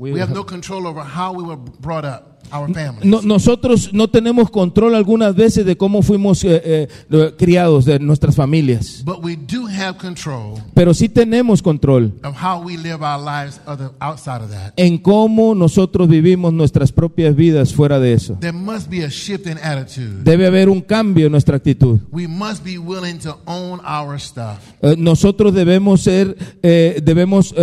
[0.00, 2.26] We have no control over how we were brought up.
[2.52, 3.04] our families.
[3.04, 8.34] No- nosotros no tenemos control algunas veces de cómo fuimos eh, eh, criados, de nuestras
[8.34, 13.20] familias, But we do have control pero sí tenemos control of how we live our
[13.20, 14.72] lives other, outside of that.
[14.76, 18.36] en cómo nosotros vivimos nuestras propias vidas fuera de eso.
[18.40, 20.24] There must be a shift in attitude.
[20.24, 22.00] Debe haber un cambio en nuestra actitud.
[22.10, 24.58] We must be willing to own our stuff.
[24.82, 27.54] Eh, nosotros debemos ser, debemos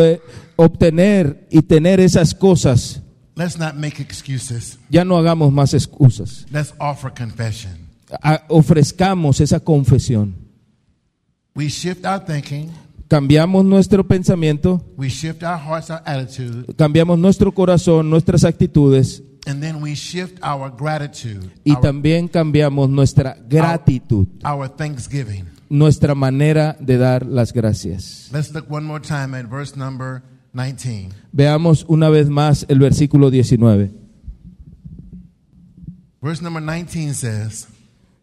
[0.58, 3.02] obtener y tener esas cosas.
[3.36, 4.78] Let's not make excuses.
[4.90, 6.46] Ya no hagamos más excusas.
[6.52, 7.88] Let's offer confession.
[8.22, 10.36] A- ofrezcamos esa confesión.
[11.56, 12.72] We shift our thinking,
[13.08, 19.62] Cambiamos nuestro pensamiento, we shift our hearts, our attitude, cambiamos nuestro corazón, nuestras actitudes and
[19.64, 25.46] then we shift our gratitude, y our, también cambiamos nuestra gratitud, our thanksgiving.
[25.70, 28.30] nuestra manera de dar las gracias.
[28.34, 30.22] Let's look one more time at verse number
[30.58, 31.10] 19.
[31.32, 33.92] Veamos una vez más el versículo 19.
[36.22, 37.68] Verse number 19 says,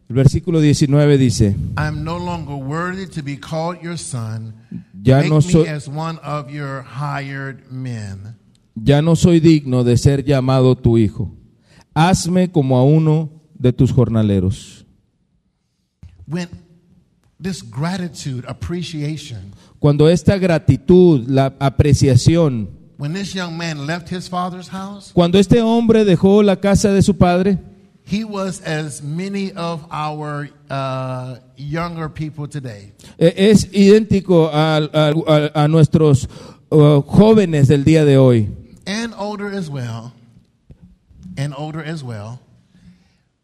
[0.07, 4.53] El versículo 19 dice, I'm no longer worthy to be called your son.
[5.01, 8.35] Ya Make no me as one of your hired men.
[8.75, 11.31] ya no soy digno de ser llamado tu hijo.
[11.95, 14.85] Hazme como a uno de tus jornaleros.
[16.27, 16.49] When
[17.41, 19.53] this gratitude, appreciation,
[19.85, 25.61] Cuando esta gratitud, la apreciación, when this young man left his father's house, cuando este
[25.61, 27.59] hombre dejó la casa de su padre,
[28.03, 32.93] he was as many of our uh, younger people today.
[33.19, 36.27] eh, es idéntico a, a- a- a nuestros
[36.71, 38.49] uh, jóvenes del día de hoy.
[38.87, 40.13] and older as well,
[41.37, 42.39] and older as well,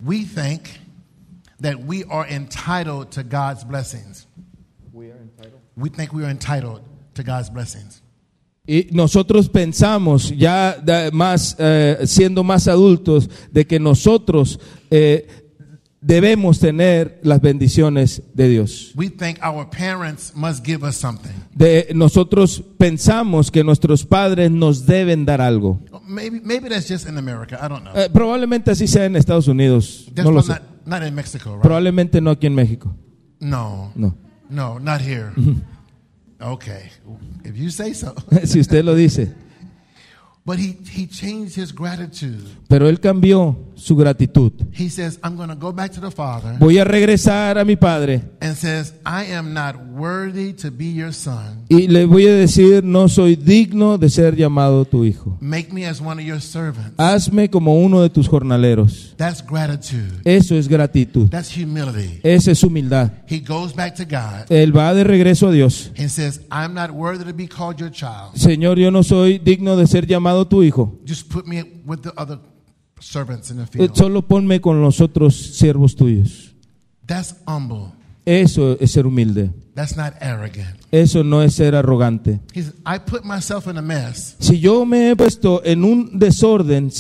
[0.04, 0.80] we think
[1.60, 4.26] that we are entitled to God's blessings.
[5.76, 6.82] We think we are entitled
[7.14, 8.02] to God's blessings.
[8.68, 10.78] Y nosotros pensamos, ya
[11.12, 14.60] más, eh, siendo más adultos, de que nosotros
[14.92, 15.28] eh,
[16.00, 18.92] debemos tener las bendiciones de Dios.
[18.96, 21.32] We think our parents must give us something.
[21.56, 25.80] De, nosotros pensamos que nuestros padres nos deben dar algo.
[26.08, 27.58] Maybe, maybe that's just in America.
[27.62, 27.94] I don't know.
[27.96, 30.06] Eh, probablemente así sea en Estados Unidos.
[30.14, 30.54] That's No lo sé.
[30.54, 31.64] not, not in Mexico, right?
[31.64, 32.96] Probablemente no aquí en México.
[33.40, 34.16] No, No.
[34.52, 35.34] No, not here.
[35.36, 35.60] Mm-hmm.
[36.42, 36.92] okay,
[37.44, 38.14] if you say so.
[38.44, 39.34] si usted lo dice.
[40.46, 42.44] But he, he changed his gratitude.
[42.68, 44.52] Pero él cambió su gratitud.
[44.72, 47.76] He says, I'm going to go back to the Father Voy a regresar a mi
[47.76, 51.66] padre and says, I am not worthy to be your son.
[51.70, 55.38] y le voy a decir, no soy digno de ser llamado tu hijo.
[55.42, 56.94] Make me as one of your servants.
[56.98, 59.16] Hazme como uno de tus jornaleros.
[59.18, 60.22] That's gratitude.
[60.26, 61.30] Eso es gratitud.
[61.30, 62.20] That's humility.
[62.24, 63.12] Esa es humildad.
[63.28, 65.92] He goes back to God Él va de regreso a Dios.
[65.98, 68.36] and says, I'm not worthy to be called your child.
[68.36, 71.00] Señor, yo no soy digno de ser llamado tu hijo.
[71.06, 72.38] Just put me with the other
[73.02, 73.96] servants in the Eh, field.
[73.96, 76.54] Solo ponme con los otros siervos tuyos.
[77.06, 77.92] That's humble.
[78.26, 79.52] Eso es ser humilde.
[79.74, 80.78] That's not arrogant.
[80.92, 82.40] Eso no es ser arrogante.
[82.54, 84.36] He I put myself in a mess.
[84.40, 86.92] Si yo me he puesto en un desorden,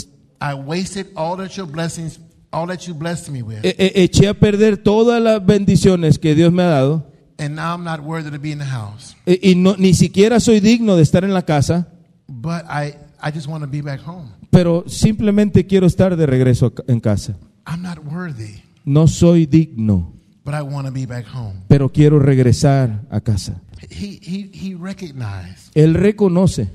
[0.41, 2.19] I wasted all that your blessings,
[2.51, 6.33] all that you blessed me with, e- e- eché a perder todas las bendiciones que
[6.33, 7.05] Dios me ha dado
[7.37, 9.15] and now I'm not worthy to be in the house.
[9.27, 11.87] e- y no, ni siquiera soy digno de estar en la casa,
[12.27, 14.29] But I, I just want to be back home.
[14.51, 17.35] Pero simplemente quiero estar de regreso en casa.
[17.65, 20.13] I'm not worthy, No soy digno,
[20.45, 21.61] but I want to be back home.
[21.67, 23.61] pero quiero regresar a casa.
[23.89, 26.67] He, he, he recognized Él reconoce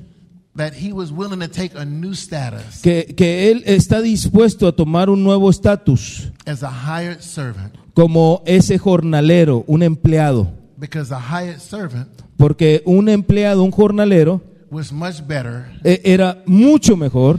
[0.57, 4.73] that he was willing to take a new status que, que Él está dispuesto a
[4.73, 10.49] tomar un nuevo estatus as a hired servant como ese jornalero, un empleado,
[10.79, 16.97] because a hired servant porque un empleado, un jornalero, was much better eh, era mucho
[16.97, 17.39] mejor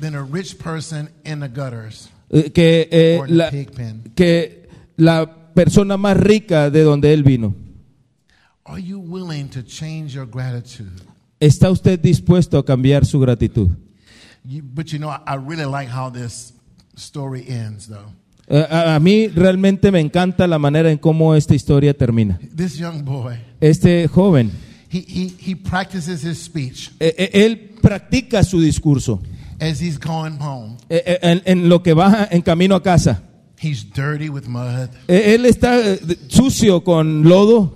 [0.00, 3.70] than a rich person in the gutters eh, que, eh, or in the la, pig
[3.72, 4.12] pen.
[4.14, 7.54] que la persona más rica de donde él vino.
[8.64, 10.92] Are you willing to change your gratitude?
[11.40, 13.70] ¿Está usted dispuesto a cambiar su gratitud?
[14.44, 16.52] You, but you know, I, really like how this
[16.96, 18.12] story ends, though.
[18.48, 22.38] Eh, A, a mí realmente me encanta la manera en cómo esta historia termina.
[22.54, 24.50] This young boy, Este joven,
[24.90, 29.20] he, he, he practices his speech él practica su discurso
[29.60, 30.76] as he's going home.
[30.88, 33.22] eh, eh, en, en lo que va en camino a casa.
[33.60, 34.88] He's dirty with mud.
[35.08, 35.78] Eh, Él está
[36.28, 37.74] sucio con lodo,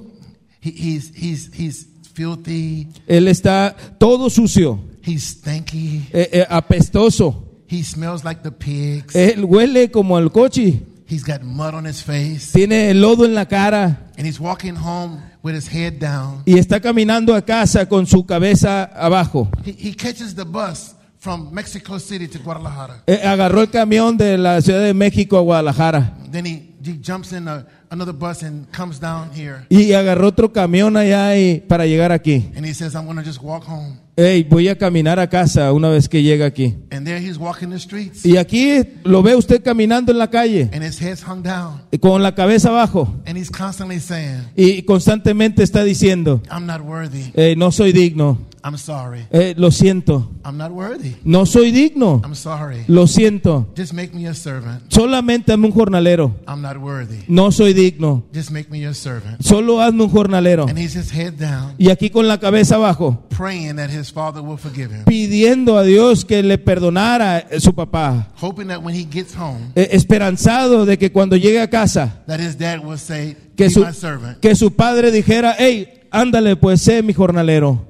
[0.60, 2.86] He, he's, he's, he's filthy.
[3.08, 6.06] él está todo sucio, He's stinky.
[6.12, 7.48] eh, eh, apestoso.
[7.68, 9.14] He smells like the pigs.
[9.16, 12.52] Él huele como el coche, He's got mud on his face.
[12.52, 16.42] tiene el lodo en la cara And he's walking home with his head down.
[16.46, 19.48] y está caminando a casa con su cabeza abajo.
[19.64, 23.04] He, he catches the bus from Mexico City to Guadalajara.
[23.06, 27.32] Eh, agarró el camión de la Ciudad de México a Guadalajara Then he, he jumps
[27.32, 29.64] in a, another bus and comes down here.
[29.68, 32.50] y agarró otro camión allá y- para llegar aquí.
[32.56, 33.98] And he says, I'm going to just walk home.
[34.14, 36.74] Ey, voy a caminar a casa una vez que llegue aquí.
[36.90, 38.26] And there he's walking the streets.
[38.26, 41.80] Y aquí lo ve usted caminando en la calle And his head's hung down.
[42.00, 47.30] con la cabeza abajo And he's constantly saying, y constantemente está diciendo, I'm not worthy.
[47.34, 49.24] "Eh, no soy digno, I'm sorry.
[49.32, 51.16] Eh, lo siento, I'm not worthy.
[51.24, 52.84] no soy digno, I'm sorry.
[52.88, 54.82] lo siento, Just make me a servant.
[54.88, 57.20] solamente hazme un jornalero, I'm not worthy.
[57.28, 59.40] no soy digno, Just make me your servant.
[59.40, 60.66] solo hazme un jornalero.
[60.68, 64.40] And he's his head down, Y aquí con la cabeza abajo, praying that his father
[64.42, 65.04] will forgive him.
[65.04, 69.70] pidiendo a Dios que le perdonara eh, su papá, Hoping that when he gets home,
[69.74, 73.84] Eh, esperanzado de que cuando llegue a casa, that his dad will say, que su,
[73.84, 74.38] my servant.
[74.40, 77.86] que su padre dijera, hey, ándale pues, sé mi jornalero.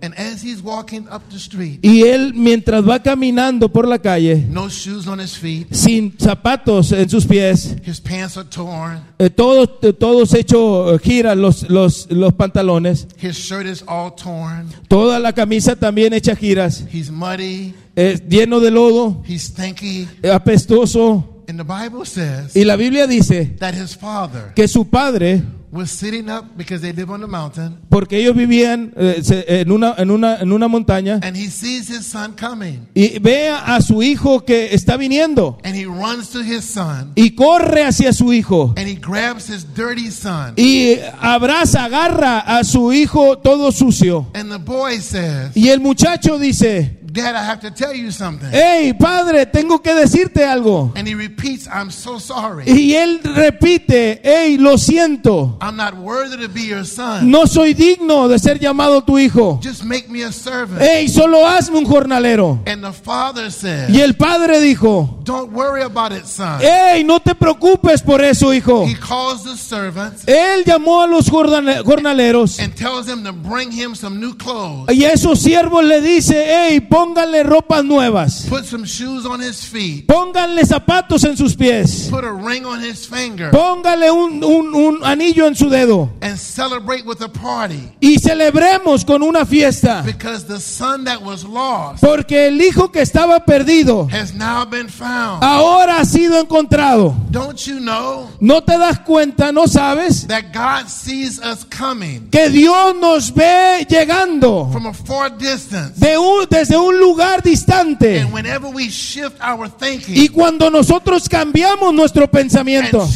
[0.63, 5.21] Walking up the street, Y él mientras va caminando por la calle, no shoes on
[5.21, 10.33] his feet, sin zapatos en sus pies, his pants are torn, eh, todos, eh, todos
[10.35, 15.75] hecho eh, giras los, los, los pantalones, his shirt is all torn, toda la camisa
[15.75, 20.09] también hecha giras, he's muddy, eh, lleno de lodo, he's stinky.
[20.23, 21.29] eh, apestoso.
[21.49, 25.43] And the Bible says Y la Biblia dice that his father que su padre,
[25.73, 29.95] was sitting up because they live on the mountain, porque ellos vivían eh, en, una,
[29.97, 34.03] en, una, en una montaña, and he sees his son coming, y ve a su
[34.03, 35.59] hijo que está viniendo.
[35.65, 38.75] And he runs to his son, y corre hacia su hijo.
[38.77, 40.53] And he grabs his dirty son.
[40.57, 44.29] y abraza, agarra a su hijo todo sucio.
[44.35, 48.49] And the boy says, Y el muchacho dice, Dad, I have to tell you something.
[48.51, 50.93] hey padre, tengo que decirte algo.
[50.97, 52.65] And he repeats, I'm so sorry.
[52.67, 57.31] Y él repite, hey, lo siento, I'm not worthy to be your son.
[57.31, 59.61] no soy digno de ser llamado tu hijo.
[59.63, 60.81] Just make me a servant.
[60.81, 62.61] Hey, solo hazme un jornalero.
[62.67, 66.61] And the father says, Y el padre dijo, Don't worry about it, son.
[66.63, 68.87] hey, no te preocupes por eso, hijo.
[68.87, 73.71] He calls the servants Él llamó a los jornale- jornaleros and tells them to bring
[73.71, 74.89] him some new clothes.
[74.95, 80.07] y esos siervos le dice, hey, pónganle ropas nuevas, Put some shoes on his feet.
[80.07, 83.51] pónganle zapatos en sus pies, Put a ring on his finger.
[83.51, 87.91] póngale un, un- un anillo en su dedo And celebrate with a party.
[88.01, 93.01] y celebremos con una fiesta, Because the son that was lost porque el hijo que
[93.03, 95.43] estaba perdido has now been found.
[95.43, 97.15] ahora ha sido encontrado.
[97.31, 100.27] Don't you know ¿No te das cuenta, no sabes?
[100.29, 105.95] that God sees us coming Que Dios nos ve llegando from a far distance?
[105.99, 108.21] de un- desde un lugar distante.
[108.21, 109.69] And whenever we shift our
[110.09, 113.09] Y cuando nosotros cambiamos nuestro pensamiento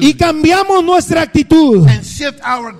[0.00, 2.74] y cambiamos nuestra actitud and shift our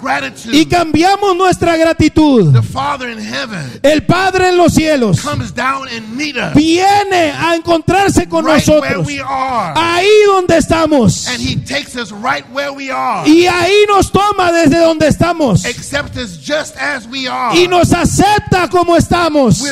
[0.53, 5.89] y cambiamos nuestra gratitud, the Father in heaven el Padre en los cielos comes down
[5.89, 9.07] and meet us viene a encontrarse con nosotros,
[9.75, 11.29] ahí donde estamos.
[11.29, 13.29] And he takes us right where we are.
[13.29, 17.57] Y ahí nos toma desde donde estamos Accepts us just as we are.
[17.57, 19.63] y nos acepta como estamos.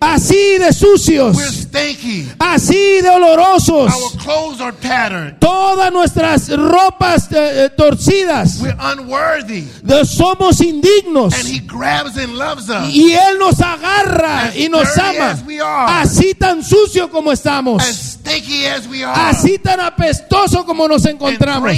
[0.00, 2.28] Así de We're sucios, stinky.
[2.38, 3.92] así de olorosos.
[3.92, 5.38] Our clothes are tattered.
[5.40, 9.64] Todas nuestras ropas eh, eh, torcidas, We're unworthy.
[9.82, 11.34] de- somos indignos.
[11.34, 12.92] And he grabs and loves us.
[12.92, 16.00] Y Él nos agarra y nos ama, as we are.
[16.02, 19.14] así tan sucio como estamos, As stinky as we are.
[19.30, 21.70] así tan apestoso como nos encontramos.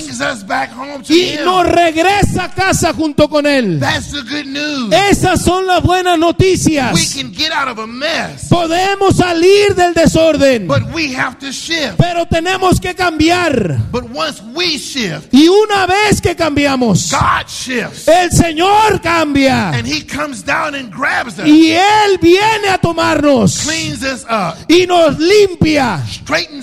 [1.09, 3.78] Y nos regresa a casa junto con Él.
[3.80, 4.92] That's the good news.
[5.11, 7.14] Esas son las buenas We noticias.
[7.14, 8.49] can get out of a mess.
[8.49, 11.96] Podemos salir del desorden, But we have to shift.
[11.99, 13.78] pero tenemos que cambiar.
[13.90, 18.09] But once we shift, Y una vez que cambiamos, God shifts.
[18.09, 19.70] el Señor cambia.
[19.70, 21.46] And he comes down and grabs us.
[21.46, 24.57] Y Él viene a tomarnos Cleans us up.
[24.68, 26.03] y nos limpia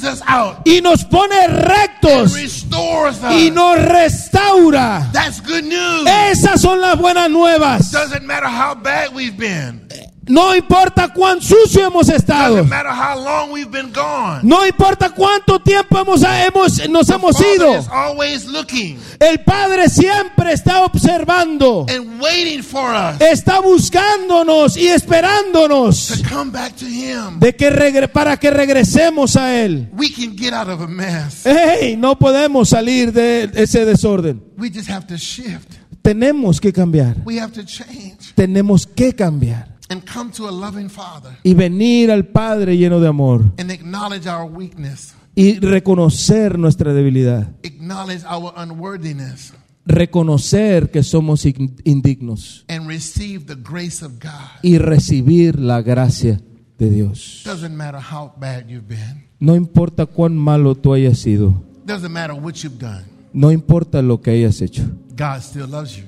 [0.03, 0.57] us out.
[0.65, 3.53] y nos pone And rectos restores y us.
[3.53, 5.09] nos restaura.
[5.11, 6.07] That's good news.
[6.31, 7.91] Esas son las buenas nuevas.
[7.91, 9.87] Doesn't matter how bad we've been.
[10.27, 12.63] No importa cuán sucio hemos estado.
[12.65, 14.39] Matter how long we've been gone.
[14.41, 17.77] No importa cuánto tiempo hemos, hemos- nos hemos Father ido.
[17.79, 21.85] is always looking El Padre siempre está observando.
[21.89, 27.39] and waiting for us Está buscándonos y esperándonos to come back to Him.
[27.39, 29.89] de que regre- para que regresemos a Él.
[29.93, 31.43] We can get out of a mess.
[31.45, 34.41] Hey, no podemos salir de ese desorden.
[34.57, 35.73] We just have to shift.
[36.01, 37.15] Tenemos que cambiar.
[37.25, 42.11] We have to change Tenemos que cambiar and come to a loving Father y venir
[42.11, 48.53] al Padre lleno de amor and acknowledge our weakness, y reconocer nuestra debilidad, acknowledge our
[48.57, 49.53] unworthiness,
[49.85, 56.41] reconocer que somos in- indignos and receive the grace of God y recibir la gracia
[56.77, 57.41] de Dios.
[57.45, 59.25] Doesn't matter how bad you've been.
[59.39, 63.03] No importa cuán malo tú hayas sido, Doesn't matter what you've done.
[63.33, 64.83] no importa lo que hayas hecho,
[65.15, 66.03] God still loves you.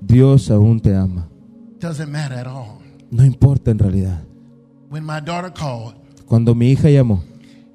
[0.00, 1.28] Dios aún te ama.
[1.80, 2.81] Doesn't matter at all.
[3.12, 4.24] No importa en realidad.
[4.90, 5.94] When my daughter called
[6.26, 7.22] Cuando mi hija llamó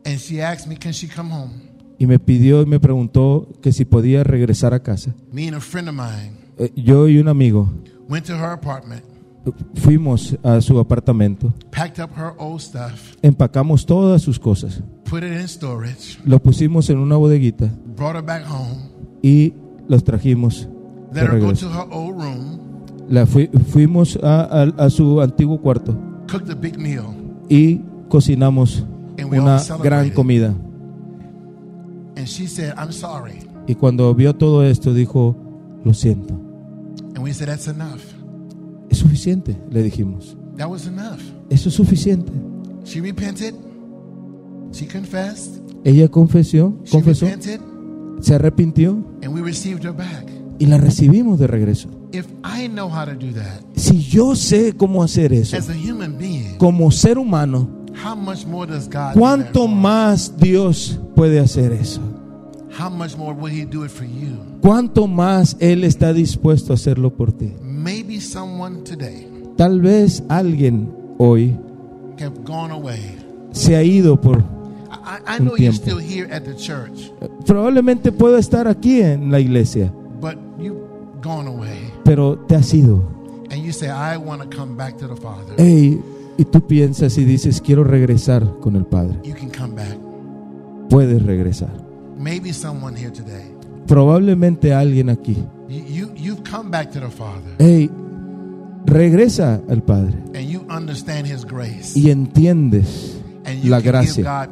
[0.03, 1.51] and she asked me, Can she come home?
[1.99, 5.59] y me pidió y me preguntó que si podía regresar a casa, Me and a
[5.59, 7.71] friend of mine eh, yo y un amigo
[8.09, 9.03] went to her apartment,
[9.75, 15.31] fuimos a su apartamento, packed up her old stuff, empacamos todas sus cosas, put it
[15.31, 18.89] in storage, lo pusimos en una bodeguita brought her back home,
[19.21, 19.53] y
[19.87, 20.67] los trajimos
[21.11, 21.67] de let her go regreso.
[21.67, 22.59] to her old room,
[23.09, 25.95] La fui- fuimos a, a- a su antiguo cuarto
[26.29, 27.05] cooked a big meal,
[27.49, 28.85] y cocinamos
[29.31, 30.53] una gran comida.
[32.17, 33.39] And she said, I'm sorry.
[33.67, 35.35] Y cuando vio todo esto dijo,
[35.83, 36.33] lo siento.
[37.15, 38.01] And we said, That's enough.
[38.89, 40.35] Es suficiente, le dijimos.
[40.57, 41.19] That was enough.
[41.49, 42.31] Eso es suficiente.
[42.83, 43.53] She repented.
[44.71, 45.61] She confessed.
[45.83, 47.61] Ella confesó, She confesó, repented.
[48.19, 50.25] se arrepintió And we received her back.
[50.59, 51.89] y la recibimos de regreso.
[52.11, 55.73] If I know how to do that Si yo sé cómo hacer eso as a
[55.73, 57.67] human being, como ser humano,
[58.03, 59.69] how much more does God do ¿cuánto us?
[59.69, 62.01] más Dios puede hacer eso?
[62.79, 64.37] How much more will He do it for you?
[64.61, 67.53] ¿Cuánto más Él está dispuesto a hacerlo por ti?
[67.61, 69.27] Maybe someone today
[69.57, 71.57] Tal vez alguien hoy
[72.19, 73.17] have gone away.
[73.51, 74.37] se ha ido por...
[74.89, 75.77] I, I Un know you're tiempo.
[75.81, 77.11] still here at the church,
[77.45, 79.91] Probablemente pueda estar aquí en la iglesia,
[80.21, 80.77] but you've
[81.23, 81.86] gone away.
[82.07, 83.03] Pero te has ido.
[83.51, 85.55] And you say, I want to come back to the Father.
[85.57, 86.01] Ey,
[86.37, 89.19] y tú piensas y dices, quiero regresar con el Padre.
[89.23, 89.97] You can come back.
[90.89, 91.69] Puedes regresar.
[92.17, 93.53] Maybe someone here today.
[93.87, 95.35] Probablemente alguien aquí.
[95.67, 97.89] You, you, you've come back to the Father Ey,
[98.85, 101.91] regresa al Padre and you understand His grace.
[101.93, 103.16] y entiendes
[103.63, 104.49] la gracia.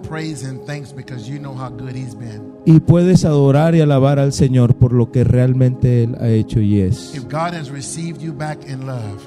[2.66, 6.80] Y puedes adorar y alabar al Señor por lo que realmente Él ha hecho y
[6.80, 7.14] es.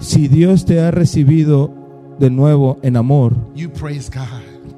[0.00, 1.72] Si Dios te ha recibido
[2.18, 3.34] de nuevo en amor,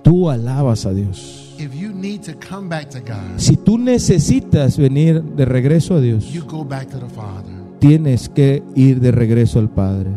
[0.03, 1.57] tú alabas a Dios.
[3.37, 6.33] Si tú necesitas venir de regreso a Dios,
[7.79, 10.11] tienes que ir de regreso al Padre.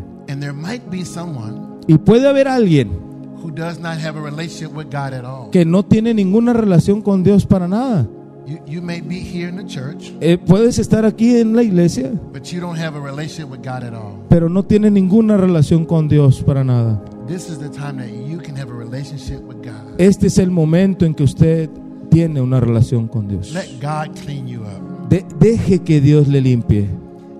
[1.85, 3.12] Y puede haber alguien
[3.55, 5.49] does not have a relationship with God at all.
[5.51, 8.07] que no tiene ninguna relación con Dios para nada.
[8.45, 12.11] You, you may be here in the church, Eh, puedes estar aquí en la iglesia,
[12.33, 14.19] but you don't have a relationship with God at all.
[14.27, 17.01] pero no tiene ninguna relación con Dios para nada.
[17.25, 19.95] This is the time that you can have a relationship with God.
[19.97, 21.69] Este es el momento en que usted
[22.11, 23.53] tiene una relación con Dios.
[23.53, 25.07] Let God clean you up.
[25.09, 26.89] De- deje que Dios le limpie.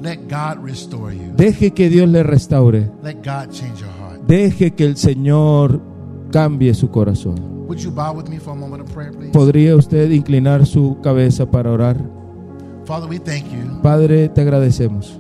[0.02, 1.34] Let God restore you.
[1.36, 2.90] Deje que Dios le restaure.
[3.04, 4.22] Let God change your heart.
[4.26, 5.82] Deje que el Señor
[6.34, 7.36] cambie su corazón.
[7.68, 9.32] Would you bow with me for a moment of prayer, please?
[9.32, 11.98] ¿Podría usted inclinar su cabeza para orar?
[12.86, 15.18] Father, we thank you Padre, te agradecemos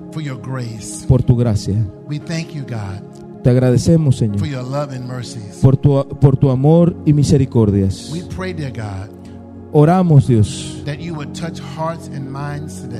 [1.07, 1.76] por tu gracia.
[2.09, 4.41] We thank you, God, Te agradecemos, Señor,
[5.61, 8.09] por tu, por tu amor y misericordias.
[8.11, 9.09] We pray, dear God,
[9.72, 10.84] Oramos, Dios,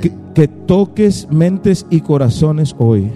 [0.01, 3.11] que, que toques mentes y corazones hoy.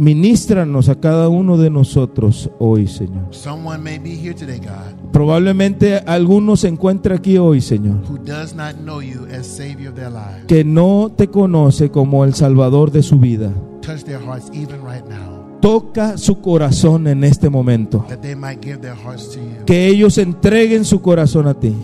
[0.00, 3.26] Ministranos a cada uno de nosotros hoy, Señor.
[3.32, 8.54] Someone may be here today, God, Probablemente alguno se encuentra aquí hoy, Señor, who does
[8.54, 10.46] not know you as Savior of their lives.
[10.48, 13.52] que no te conoce como el Salvador de su vida.
[13.82, 18.06] Touch their hearts even right now, Toca su corazón en este momento.
[18.08, 19.66] that they might give their hearts to you.
[19.66, 21.76] Que ellos entreguen su corazón a ti.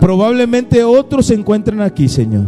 [0.00, 2.46] Probablemente otros se encuentran aquí, Señor,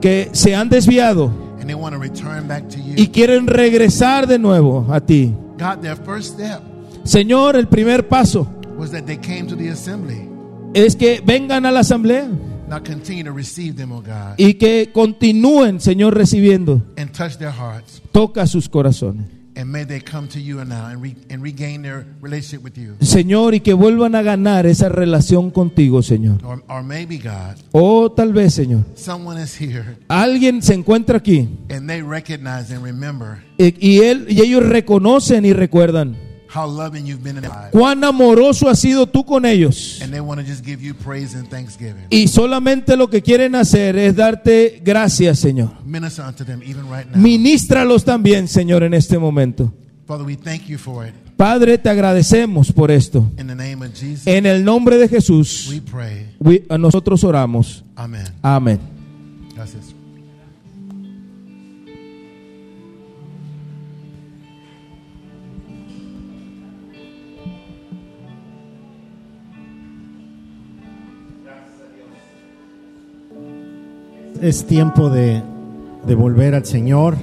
[0.00, 1.30] que se han desviado
[1.64, 3.10] and they want to return back to y you.
[3.10, 5.32] quieren regresar de nuevo a ti.
[5.58, 6.60] God, their first step
[7.04, 8.46] Señor, el primer paso
[8.76, 10.28] was that they came to the assembly.
[10.74, 12.28] es que vengan a la asamblea
[12.68, 16.82] Now continue to receive them, oh God, y que continúen, Señor, recibiendo.
[16.98, 18.02] and touch their hearts.
[18.12, 19.26] Toca sus corazones.
[19.56, 22.96] And may they come to you now and, re- and regain their relationship with you.
[23.00, 26.44] Señor, y que vuelvan a ganar esa relación contigo, Señor.
[26.44, 29.96] Or, or maybe, God, O tal vez, Señor, someone is here.
[30.08, 31.48] Alguien se encuentra aquí.
[31.70, 33.44] And they recognize and remember.
[33.56, 36.16] Y, y él y ellos reconocen y recuerdan
[36.54, 37.72] how loving you've been in their lives.
[37.72, 40.00] cuán amoroso has sido tú con ellos.
[40.02, 42.06] And they want to just give you praise and thanksgiving.
[42.10, 45.70] Y solamente lo que quieren hacer es darte gracias, Señor.
[45.84, 47.20] Minister unto them even right now.
[47.20, 49.72] Ministralos también, Señor, en este momento.
[50.06, 51.14] Father, we thank you for it.
[51.36, 53.30] Padre, te agradecemos por esto.
[53.38, 55.70] In the name of Jesus, En el nombre de Jesús,
[56.78, 57.84] nosotros oramos.
[57.96, 58.24] Amen.
[58.42, 58.93] Amén.
[74.40, 75.42] Es tiempo de,
[76.16, 77.16] volver al Señor.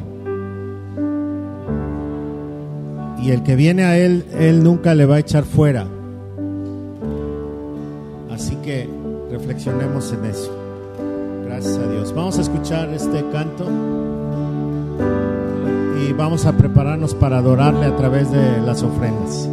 [3.22, 5.86] Y el que viene a Él, Él nunca le va a echar fuera.
[8.32, 8.90] Así que
[9.32, 10.52] reflexionemos en eso.
[11.46, 12.14] Gracias a Dios.
[12.16, 13.68] Vamos a escuchar este canto
[16.02, 19.48] y vamos a prepararnos para adorarle a través de las ofrendas.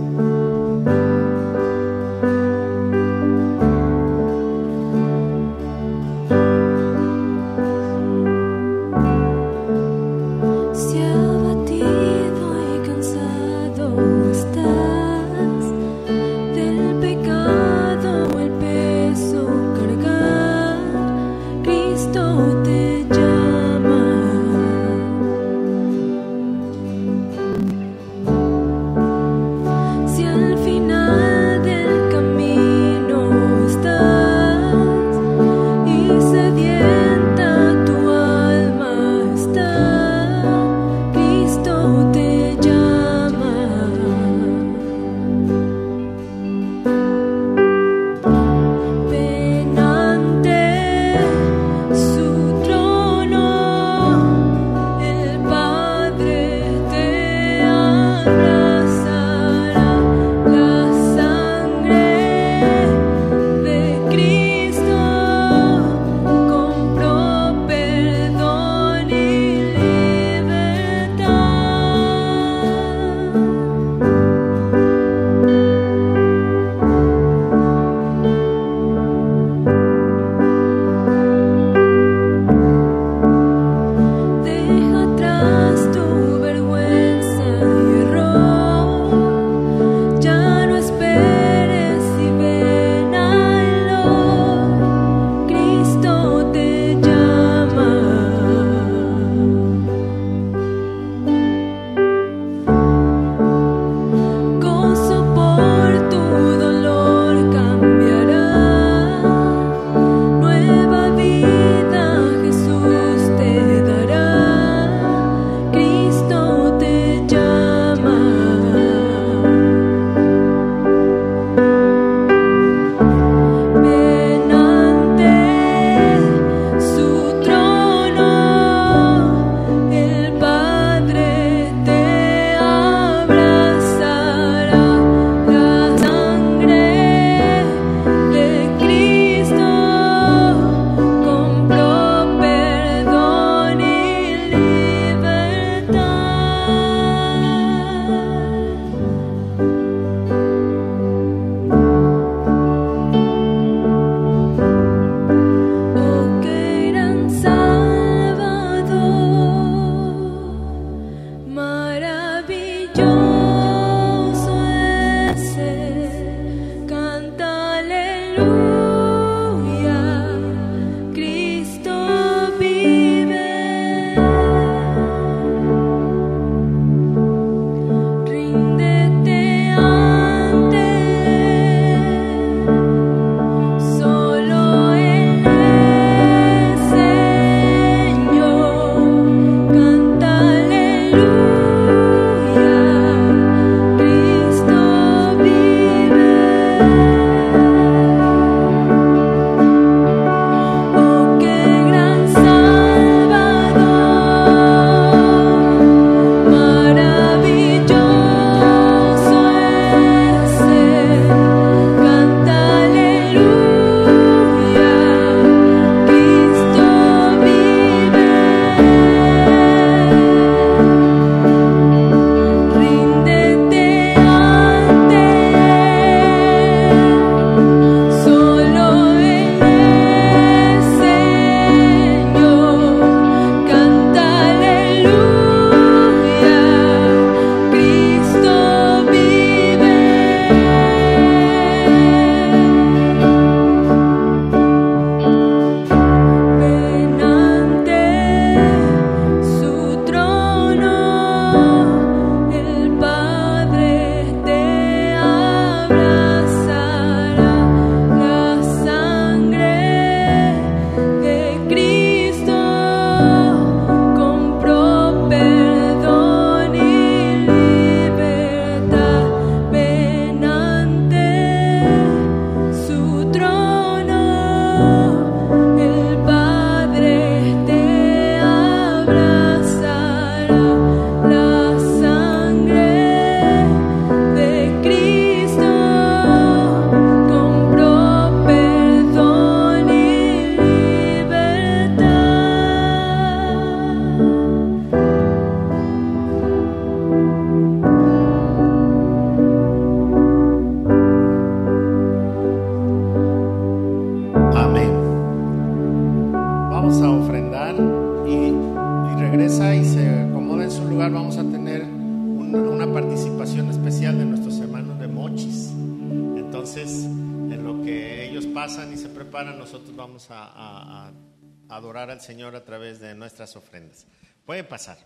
[323.56, 324.06] Ofrendas.
[324.44, 324.98] Pueden pasar.